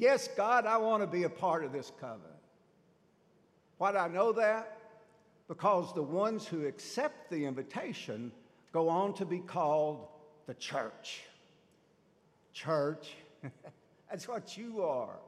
Yes, 0.00 0.28
God, 0.34 0.64
I 0.64 0.78
want 0.78 1.02
to 1.02 1.06
be 1.06 1.24
a 1.24 1.28
part 1.28 1.62
of 1.62 1.72
this 1.72 1.92
covenant. 2.00 2.32
Why 3.76 3.92
do 3.92 3.98
I 3.98 4.08
know 4.08 4.32
that? 4.32 4.78
Because 5.46 5.94
the 5.94 6.02
ones 6.02 6.46
who 6.46 6.64
accept 6.64 7.28
the 7.28 7.44
invitation 7.44 8.32
go 8.72 8.88
on 8.88 9.12
to 9.16 9.26
be 9.26 9.40
called 9.40 10.08
the 10.46 10.54
church. 10.54 11.20
Church. 12.54 13.12
That's 14.10 14.26
what 14.26 14.56
you 14.56 14.82
are. 14.82 15.18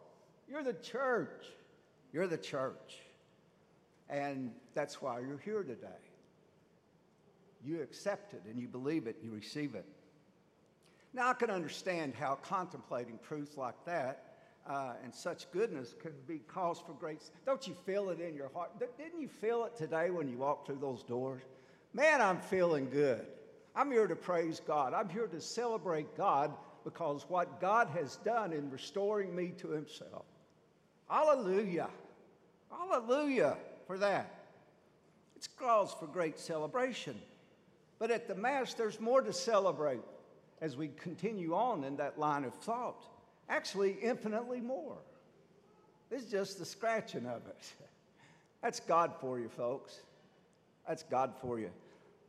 You're 0.49 0.65
the 0.65 0.73
church. 0.73 1.45
You're 2.11 2.27
the 2.27 2.39
church. 2.39 2.97
And 4.09 4.53
that's 4.75 5.03
why 5.03 5.21
you're 5.21 5.41
here 5.45 5.63
today. 5.63 5.87
You 7.63 7.83
accept 7.83 8.33
it 8.33 8.43
and 8.49 8.59
you 8.59 8.69
believe 8.69 9.07
it, 9.07 9.17
and 9.21 9.31
you 9.31 9.37
receive 9.37 9.75
it. 9.75 9.85
Now, 11.13 11.29
I 11.29 11.35
can 11.35 11.51
understand 11.51 12.15
how 12.15 12.37
contemplating 12.37 13.19
truth 13.27 13.59
like 13.59 13.77
that 13.85 14.32
uh, 14.69 14.93
and 15.03 15.15
such 15.15 15.51
goodness 15.51 15.95
can 16.01 16.13
be 16.27 16.39
cause 16.39 16.81
for 16.85 16.93
great. 16.93 17.21
Don't 17.45 17.67
you 17.67 17.75
feel 17.87 18.11
it 18.11 18.21
in 18.21 18.35
your 18.35 18.51
heart? 18.55 18.71
Didn't 18.79 19.21
you 19.21 19.29
feel 19.29 19.65
it 19.65 19.77
today 19.77 20.11
when 20.11 20.29
you 20.29 20.39
walked 20.39 20.67
through 20.67 20.79
those 20.81 21.03
doors? 21.03 21.43
Man, 21.93 22.21
I'm 22.21 22.39
feeling 22.39 22.89
good. 22.89 23.27
I'm 23.75 23.91
here 23.91 24.07
to 24.07 24.17
praise 24.17 24.61
God. 24.61 24.95
I'm 24.95 25.09
here 25.09 25.27
to 25.27 25.41
celebrate 25.41 26.17
God 26.17 26.53
because 26.85 27.25
what 27.29 27.61
God 27.61 27.89
has 27.95 28.17
done 28.17 28.53
in 28.53 28.71
restoring 28.71 29.35
me 29.35 29.53
to 29.59 29.69
Himself. 29.69 30.25
Hallelujah. 31.09 31.89
Hallelujah 32.71 33.57
for 33.87 33.99
that. 33.99 34.43
It's 35.37 35.47
cause 35.47 35.95
for 35.99 36.07
great 36.07 36.39
celebration. 36.39 37.21
But 37.99 38.11
at 38.11 38.29
the 38.29 38.35
Mass, 38.35 38.75
there's 38.75 39.01
more 39.01 39.23
to 39.23 39.33
celebrate 39.33 40.03
as 40.61 40.77
we 40.77 40.89
continue 40.89 41.55
on 41.55 41.85
in 41.85 41.97
that 41.97 42.19
line 42.19 42.45
of 42.45 42.55
thought. 42.55 43.05
Actually, 43.49 43.97
infinitely 44.03 44.61
more. 44.61 44.99
This 46.11 46.23
is 46.23 46.31
just 46.31 46.59
the 46.59 46.65
scratching 46.65 47.27
of 47.27 47.47
it. 47.47 47.73
That's 48.63 48.81
God 48.81 49.13
for 49.21 49.39
you, 49.39 49.49
folks. 49.49 50.01
That's 50.87 51.03
God 51.03 51.33
for 51.41 51.59
you. 51.59 51.71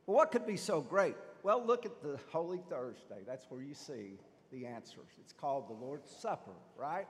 Well, 0.05 0.17
what 0.17 0.32
could 0.32 0.46
be 0.46 0.58
so 0.58 0.82
great? 0.82 1.15
Well, 1.43 1.63
look 1.65 1.86
at 1.86 2.01
the 2.01 2.20
Holy 2.32 2.62
Thursday. 2.70 3.20
That's 3.27 3.46
where 3.50 3.62
you 3.62 3.74
see 3.74 4.17
the 4.51 4.65
answers. 4.65 5.08
It's 5.20 5.34
called 5.34 5.70
the 5.70 5.86
Lord's 5.86 6.10
Supper, 6.10 6.51
right? 6.77 7.08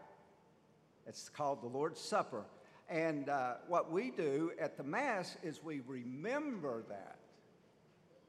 It's 1.08 1.30
called 1.30 1.62
the 1.62 1.68
Lord's 1.68 2.00
Supper. 2.00 2.44
And 2.90 3.30
uh, 3.30 3.56
what 3.68 3.92
we 3.92 4.12
do 4.12 4.52
at 4.60 4.78
the 4.78 4.84
Mass 4.84 5.38
is 5.44 5.64
we 5.64 5.82
remember 5.88 6.84
that. 6.90 7.18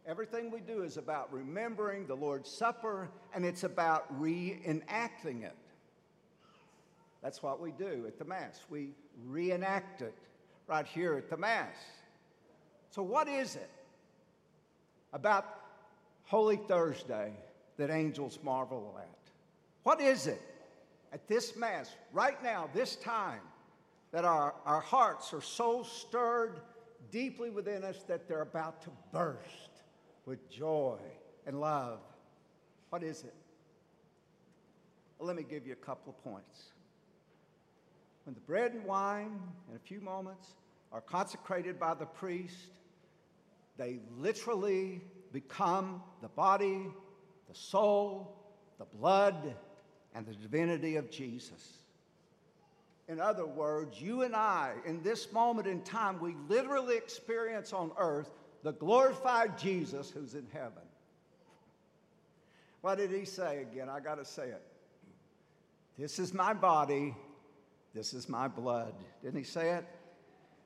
Everything 0.07 0.51
we 0.51 0.61
do 0.61 0.83
is 0.83 0.99
about 0.99 1.33
remembering 1.33 2.07
the 2.07 2.15
Lord's 2.15 2.51
Supper, 2.51 3.09
and 3.35 3.45
it's 3.45 3.65
about 3.65 4.21
reenacting 4.21 5.43
it. 5.43 5.57
That's 7.25 7.43
what 7.43 7.59
we 7.59 7.73
do 7.73 8.05
at 8.07 8.19
the 8.19 8.25
Mass. 8.27 8.61
We 8.69 8.91
reenact 9.25 10.03
it 10.03 10.15
right 10.67 10.87
here 10.87 11.15
at 11.15 11.31
the 11.31 11.39
Mass. 11.39 11.75
So, 12.91 13.03
what 13.03 13.29
is 13.29 13.57
it 13.57 13.71
about 15.15 15.47
Holy 16.25 16.59
Thursday 16.69 17.33
that 17.79 17.89
angels 17.89 18.39
marvel 18.43 18.95
at? 19.01 19.09
What 19.85 20.03
is 20.03 20.27
it 20.27 20.43
at 21.15 21.27
this 21.27 21.57
Mass, 21.57 21.91
right 22.13 22.41
now, 22.43 22.69
this 22.75 22.97
time, 22.97 23.41
that 24.13 24.27
our, 24.27 24.55
our 24.67 24.83
hearts 24.83 25.33
are 25.33 25.41
so 25.41 25.83
stirred 25.83 26.61
deeply 27.11 27.49
within 27.49 27.85
us 27.85 28.03
that 28.07 28.29
they're 28.29 28.43
about 28.43 28.83
to 28.83 28.91
burst 29.13 29.71
with 30.27 30.51
joy 30.51 30.99
and 31.47 31.59
love? 31.59 32.01
What 32.91 33.03
is 33.03 33.23
it? 33.23 33.35
Well, 35.19 35.27
let 35.27 35.37
me 35.37 35.43
give 35.43 35.67
you 35.67 35.73
a 35.73 35.87
couple 35.87 36.13
of 36.13 36.23
points. 36.23 36.74
When 38.25 38.35
the 38.35 38.41
bread 38.41 38.73
and 38.73 38.85
wine, 38.85 39.39
in 39.71 39.77
a 39.77 39.79
few 39.79 40.01
moments, 40.01 40.49
are 40.93 41.01
consecrated 41.01 41.79
by 41.79 41.95
the 41.95 42.07
priest, 42.07 42.71
they 43.77 43.99
literally 44.19 45.03
become 45.33 46.03
the 46.23 46.29
body, 46.29 46.87
the 47.49 47.55
soul, 47.55 48.37
the 48.79 48.85
blood, 48.85 49.55
and 50.15 50.27
the 50.27 50.35
divinity 50.35 50.97
of 50.97 51.11
Jesus. 51.11 51.73
In 53.09 53.21
other 53.21 53.45
words, 53.45 54.01
you 54.01 54.23
and 54.23 54.35
I, 54.35 54.73
in 54.87 55.03
this 55.03 55.31
moment 55.33 55.67
in 55.67 55.83
time, 55.83 56.19
we 56.21 56.35
literally 56.49 56.97
experience 56.97 57.73
on 57.73 57.93
earth 57.99 58.31
the 58.63 58.73
glorified 58.73 59.59
Jesus 59.59 60.11
who's 60.11 60.35
in 60.35 60.47
heaven. 60.53 60.83
What 62.81 62.97
did 62.97 63.11
he 63.11 63.27
say 63.27 63.61
again? 63.61 63.91
I 63.91 64.01
got 64.01 64.15
to 64.15 64.25
say 64.25 64.49
it. 64.49 64.63
This 65.99 66.19
is 66.19 66.33
my 66.33 66.55
body 66.55 67.15
this 67.95 68.13
is 68.13 68.29
my 68.29 68.49
blood. 68.49 68.95
Didn't 69.23 69.39
he 69.39 69.45
say 69.45 69.71
it? 69.71 69.85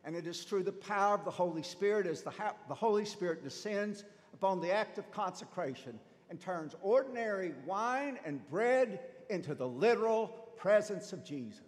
And 0.04 0.16
it 0.16 0.26
is 0.26 0.42
through 0.42 0.62
the 0.62 0.72
power 0.72 1.14
of 1.14 1.24
the 1.24 1.30
Holy 1.30 1.62
Spirit 1.62 2.06
as 2.06 2.22
the, 2.22 2.30
ha- 2.30 2.54
the 2.68 2.74
Holy 2.74 3.04
Spirit 3.04 3.44
descends 3.44 4.04
upon 4.32 4.60
the 4.60 4.72
act 4.72 4.98
of 4.98 5.10
consecration 5.10 5.98
and 6.30 6.40
turns 6.40 6.74
ordinary 6.80 7.52
wine 7.66 8.18
and 8.24 8.48
bread 8.48 9.00
into 9.28 9.54
the 9.54 9.66
literal 9.66 10.28
presence 10.56 11.12
of 11.12 11.24
Jesus. 11.24 11.60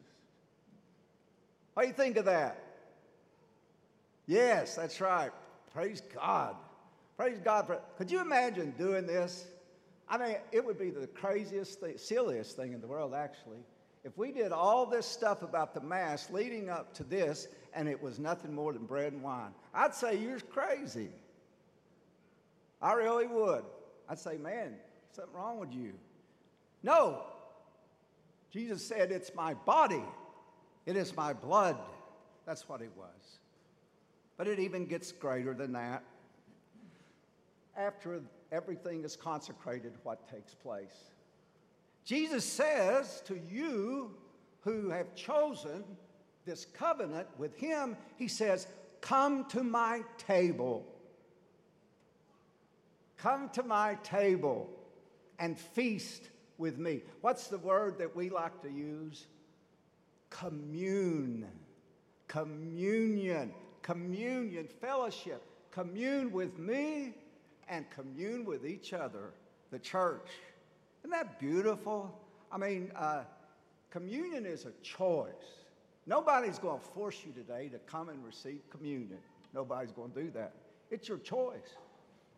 What 1.75 1.83
do 1.83 1.89
you 1.89 1.95
think 1.95 2.17
of 2.17 2.25
that? 2.25 2.63
Yes, 4.27 4.77
that's 4.77 5.01
right. 5.01 5.31
Praise 5.73 6.03
God. 6.15 6.57
Praise 7.17 7.39
God 7.45 7.67
for 7.67 7.81
Could 7.99 8.11
you 8.11 8.21
imagine 8.21 8.73
doing 8.79 9.07
this? 9.07 9.47
I 10.09 10.19
mean, 10.19 10.37
it 10.53 10.65
would 10.65 10.79
be 10.79 10.91
the 10.91 11.07
craziest 11.07 11.81
thing, 11.81 11.97
silliest 11.97 12.57
thing 12.57 12.73
in 12.73 12.81
the 12.81 12.87
world, 12.87 13.15
actually. 13.15 13.61
If 14.03 14.17
we 14.17 14.33
did 14.33 14.53
all 14.53 14.87
this 14.87 15.07
stuff 15.07 15.43
about 15.43 15.75
the 15.75 15.81
Mass 15.81 16.31
leading 16.31 16.71
up 16.71 16.95
to 16.95 17.05
this, 17.05 17.49
and 17.75 17.89
it 17.89 18.01
was 18.03 18.19
nothing 18.19 18.55
more 18.55 18.73
than 18.73 18.87
bread 18.87 19.13
and 19.13 19.23
wine, 19.23 19.53
I'd 19.75 19.95
say 19.95 20.17
you're 20.17 20.41
crazy. 20.41 21.11
I 22.81 22.95
really 22.95 23.27
would. 23.27 23.65
I'd 24.09 24.19
say, 24.19 24.39
man, 24.39 24.75
something 25.13 25.35
wrong 25.35 25.59
with 25.59 25.73
you. 25.73 25.93
No. 26.83 27.23
Jesus 28.51 28.85
said, 28.85 29.13
It's 29.13 29.35
my 29.35 29.55
body, 29.55 30.03
it 30.87 30.97
is 30.97 31.15
my 31.15 31.33
blood. 31.33 31.77
That's 32.47 32.69
what 32.69 32.81
it 32.81 32.91
was. 32.97 33.39
But 34.37 34.49
it 34.49 34.59
even 34.59 34.87
gets 34.87 35.13
greater 35.13 35.53
than 35.53 35.73
that. 35.73 36.03
After 37.77 38.23
everything 38.51 39.05
is 39.05 39.15
consecrated, 39.15 39.93
what 40.03 40.27
takes 40.29 40.55
place? 40.55 41.11
Jesus 42.05 42.45
says 42.45 43.23
to 43.27 43.39
you 43.51 44.15
who 44.63 44.91
have 44.91 45.15
chosen 45.15 45.85
this 46.45 46.65
covenant 46.65 47.29
with 47.39 47.55
Him, 47.57 47.97
He 48.17 48.29
says, 48.29 48.67
Come 49.01 49.45
to 49.47 49.63
my 49.63 50.03
table. 50.19 50.87
Come 53.17 53.51
to 53.51 53.63
my 53.63 53.97
table 54.03 54.71
and 55.39 55.59
feast 55.59 56.29
with 56.59 56.79
me. 56.79 57.03
What's 57.21 57.49
the 57.49 57.59
word 57.59 57.99
that 57.99 58.15
we 58.15 58.31
like 58.31 58.63
to 58.63 58.71
use? 58.71 59.27
Commune. 60.31 61.47
Communion. 62.29 63.53
Communion, 63.83 64.69
fellowship. 64.81 65.43
Commune 65.71 66.33
with 66.33 66.59
me 66.59 67.15
and 67.69 67.89
commune 67.91 68.45
with 68.45 68.67
each 68.67 68.93
other, 68.93 69.33
the 69.71 69.79
church. 69.79 70.29
Isn't 71.01 71.11
that 71.11 71.39
beautiful? 71.39 72.15
I 72.53 72.59
mean, 72.59 72.93
uh, 72.95 73.23
communion 73.91 74.47
is 74.47 74.67
a 74.67 74.73
choice. 74.83 75.31
Nobody's 76.07 76.59
going 76.59 76.81
to 76.81 76.87
force 76.87 77.19
you 77.25 77.33
today 77.33 77.69
to 77.69 77.79
come 77.79 78.09
and 78.09 78.25
receive 78.25 78.61
communion. 78.71 79.19
Nobody's 79.55 79.93
going 79.93 80.13
to 80.13 80.23
do 80.23 80.31
that. 80.33 80.55
It's 80.91 81.09
your 81.09 81.19
choice. 81.19 81.77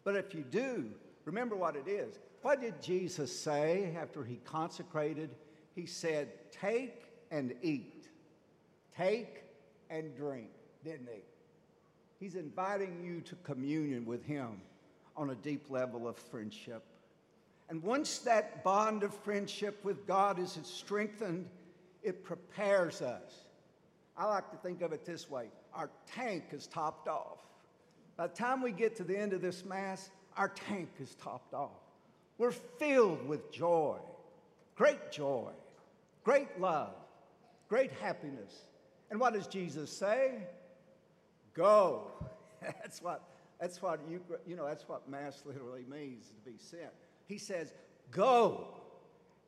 But 0.05 0.17
if 0.17 0.35
you 0.35 0.43
do, 0.43 0.91
remember 1.25 1.57
what 1.57 1.77
it 1.77 1.89
is. 1.89 2.19
What 2.43 2.61
did 2.61 2.83
Jesus 2.83 3.37
say 3.37 3.97
after 4.01 4.25
he 4.25 4.41
consecrated? 4.45 5.31
He 5.75 5.87
said, 5.87 6.29
Take 6.51 7.05
and 7.31 7.55
eat. 7.63 8.09
take 8.97 9.45
and 9.91 10.15
drink, 10.17 10.51
didn't 10.85 11.09
he? 11.13 11.23
He's 12.21 12.35
inviting 12.35 13.03
you 13.03 13.21
to 13.23 13.35
communion 13.37 14.05
with 14.05 14.25
him 14.25 14.61
on 15.17 15.31
a 15.31 15.35
deep 15.35 15.71
level 15.71 16.07
of 16.09 16.17
friendship. 16.17 16.83
And 17.73 17.83
once 17.83 18.19
that 18.19 18.63
bond 18.63 19.03
of 19.03 19.15
friendship 19.15 19.83
with 19.83 20.07
God 20.07 20.39
is 20.39 20.59
strengthened, 20.63 21.47
it 22.03 22.23
prepares 22.23 23.01
us. 23.01 23.47
I 24.15 24.27
like 24.27 24.51
to 24.51 24.59
think 24.59 24.83
of 24.83 24.93
it 24.93 25.07
this 25.07 25.31
way 25.31 25.47
our 25.73 25.89
tank 26.15 26.45
is 26.53 26.67
topped 26.67 27.09
off. 27.09 27.39
By 28.19 28.27
the 28.27 28.35
time 28.35 28.61
we 28.61 28.73
get 28.73 28.95
to 28.97 29.05
the 29.05 29.17
end 29.17 29.33
of 29.33 29.41
this 29.41 29.65
Mass, 29.65 30.11
our 30.37 30.51
tank 30.51 30.91
is 31.01 31.15
topped 31.15 31.55
off. 31.55 31.81
We're 32.37 32.51
filled 32.51 33.27
with 33.27 33.51
joy, 33.51 33.97
great 34.77 35.11
joy, 35.11 35.49
great 36.25 36.61
love, 36.61 36.93
great 37.71 37.93
happiness. 38.03 38.67
And 39.11 39.19
what 39.19 39.33
does 39.33 39.47
Jesus 39.47 39.91
say? 39.91 40.43
Go. 41.55 42.11
that's 42.61 43.01
what 43.01 43.23
that's 43.59 43.81
what 43.81 43.99
you 44.11 44.21
you 44.47 44.57
know 44.57 44.67
that's 44.67 44.87
what 44.87 45.09
mass 45.09 45.43
literally 45.47 45.87
means 45.91 46.27
to 46.27 46.51
be 46.51 46.59
sent. 46.59 46.93
He 47.27 47.39
says, 47.39 47.73
"Go 48.11 48.69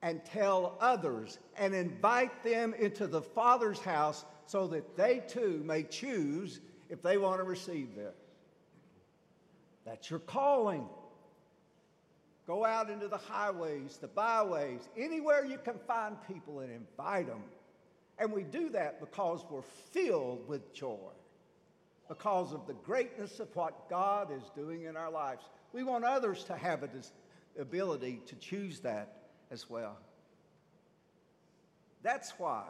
and 0.02 0.24
tell 0.24 0.76
others 0.80 1.38
and 1.56 1.74
invite 1.74 2.42
them 2.42 2.74
into 2.74 3.06
the 3.06 3.22
Father's 3.22 3.80
house 3.80 4.24
so 4.46 4.66
that 4.68 4.96
they 4.96 5.20
too 5.20 5.62
may 5.64 5.84
choose 5.84 6.60
if 6.88 7.02
they 7.02 7.16
want 7.16 7.38
to 7.38 7.44
receive 7.44 7.94
this." 7.94 8.14
That's 9.84 10.10
your 10.10 10.20
calling. 10.20 10.88
Go 12.46 12.64
out 12.64 12.90
into 12.90 13.08
the 13.08 13.16
highways, 13.16 13.96
the 13.96 14.08
byways, 14.08 14.88
anywhere 14.96 15.44
you 15.44 15.56
can 15.56 15.78
find 15.78 16.16
people 16.26 16.60
and 16.60 16.70
invite 16.70 17.26
them. 17.26 17.42
And 18.18 18.32
we 18.32 18.42
do 18.44 18.68
that 18.70 19.00
because 19.00 19.44
we're 19.50 19.62
filled 19.62 20.46
with 20.46 20.72
joy, 20.72 21.10
because 22.06 22.52
of 22.52 22.66
the 22.66 22.74
greatness 22.74 23.40
of 23.40 23.54
what 23.56 23.88
God 23.88 24.30
is 24.30 24.50
doing 24.54 24.84
in 24.84 24.96
our 24.96 25.10
lives. 25.10 25.48
We 25.72 25.84
want 25.84 26.04
others 26.04 26.44
to 26.44 26.56
have 26.56 26.82
the 26.82 26.88
ability 27.58 28.20
to 28.26 28.36
choose 28.36 28.80
that 28.80 29.22
as 29.50 29.68
well. 29.68 29.98
That's 32.02 32.32
why 32.38 32.64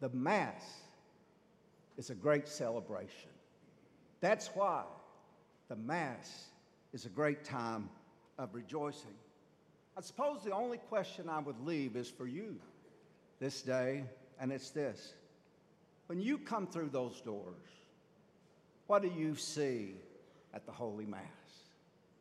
the 0.00 0.08
Mass 0.10 0.62
is 1.96 2.10
a 2.10 2.14
great 2.14 2.48
celebration. 2.48 3.30
That's 4.20 4.48
why 4.54 4.84
the 5.68 5.76
Mass 5.76 6.46
is 6.92 7.06
a 7.06 7.08
great 7.08 7.44
time 7.44 7.88
of 8.38 8.54
rejoicing. 8.54 9.14
I 9.96 10.00
suppose 10.00 10.44
the 10.44 10.52
only 10.52 10.78
question 10.78 11.28
I 11.28 11.40
would 11.40 11.60
leave 11.60 11.96
is 11.96 12.08
for 12.08 12.26
you 12.26 12.56
this 13.40 13.62
day, 13.62 14.04
and 14.40 14.52
it's 14.52 14.70
this. 14.70 15.14
When 16.06 16.20
you 16.20 16.38
come 16.38 16.66
through 16.66 16.90
those 16.90 17.20
doors, 17.20 17.68
what 18.86 19.02
do 19.02 19.08
you 19.08 19.34
see 19.34 19.96
at 20.54 20.64
the 20.66 20.72
Holy 20.72 21.04
Mass? 21.04 21.37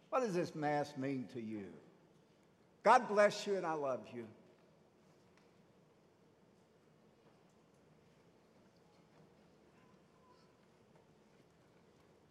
What 0.09 0.21
does 0.21 0.33
this 0.33 0.55
Mass 0.55 0.93
mean 0.97 1.27
to 1.33 1.41
you? 1.41 1.65
God 2.83 3.07
bless 3.07 3.45
you, 3.45 3.55
and 3.55 3.65
I 3.65 3.73
love 3.73 4.01
you. 4.13 4.25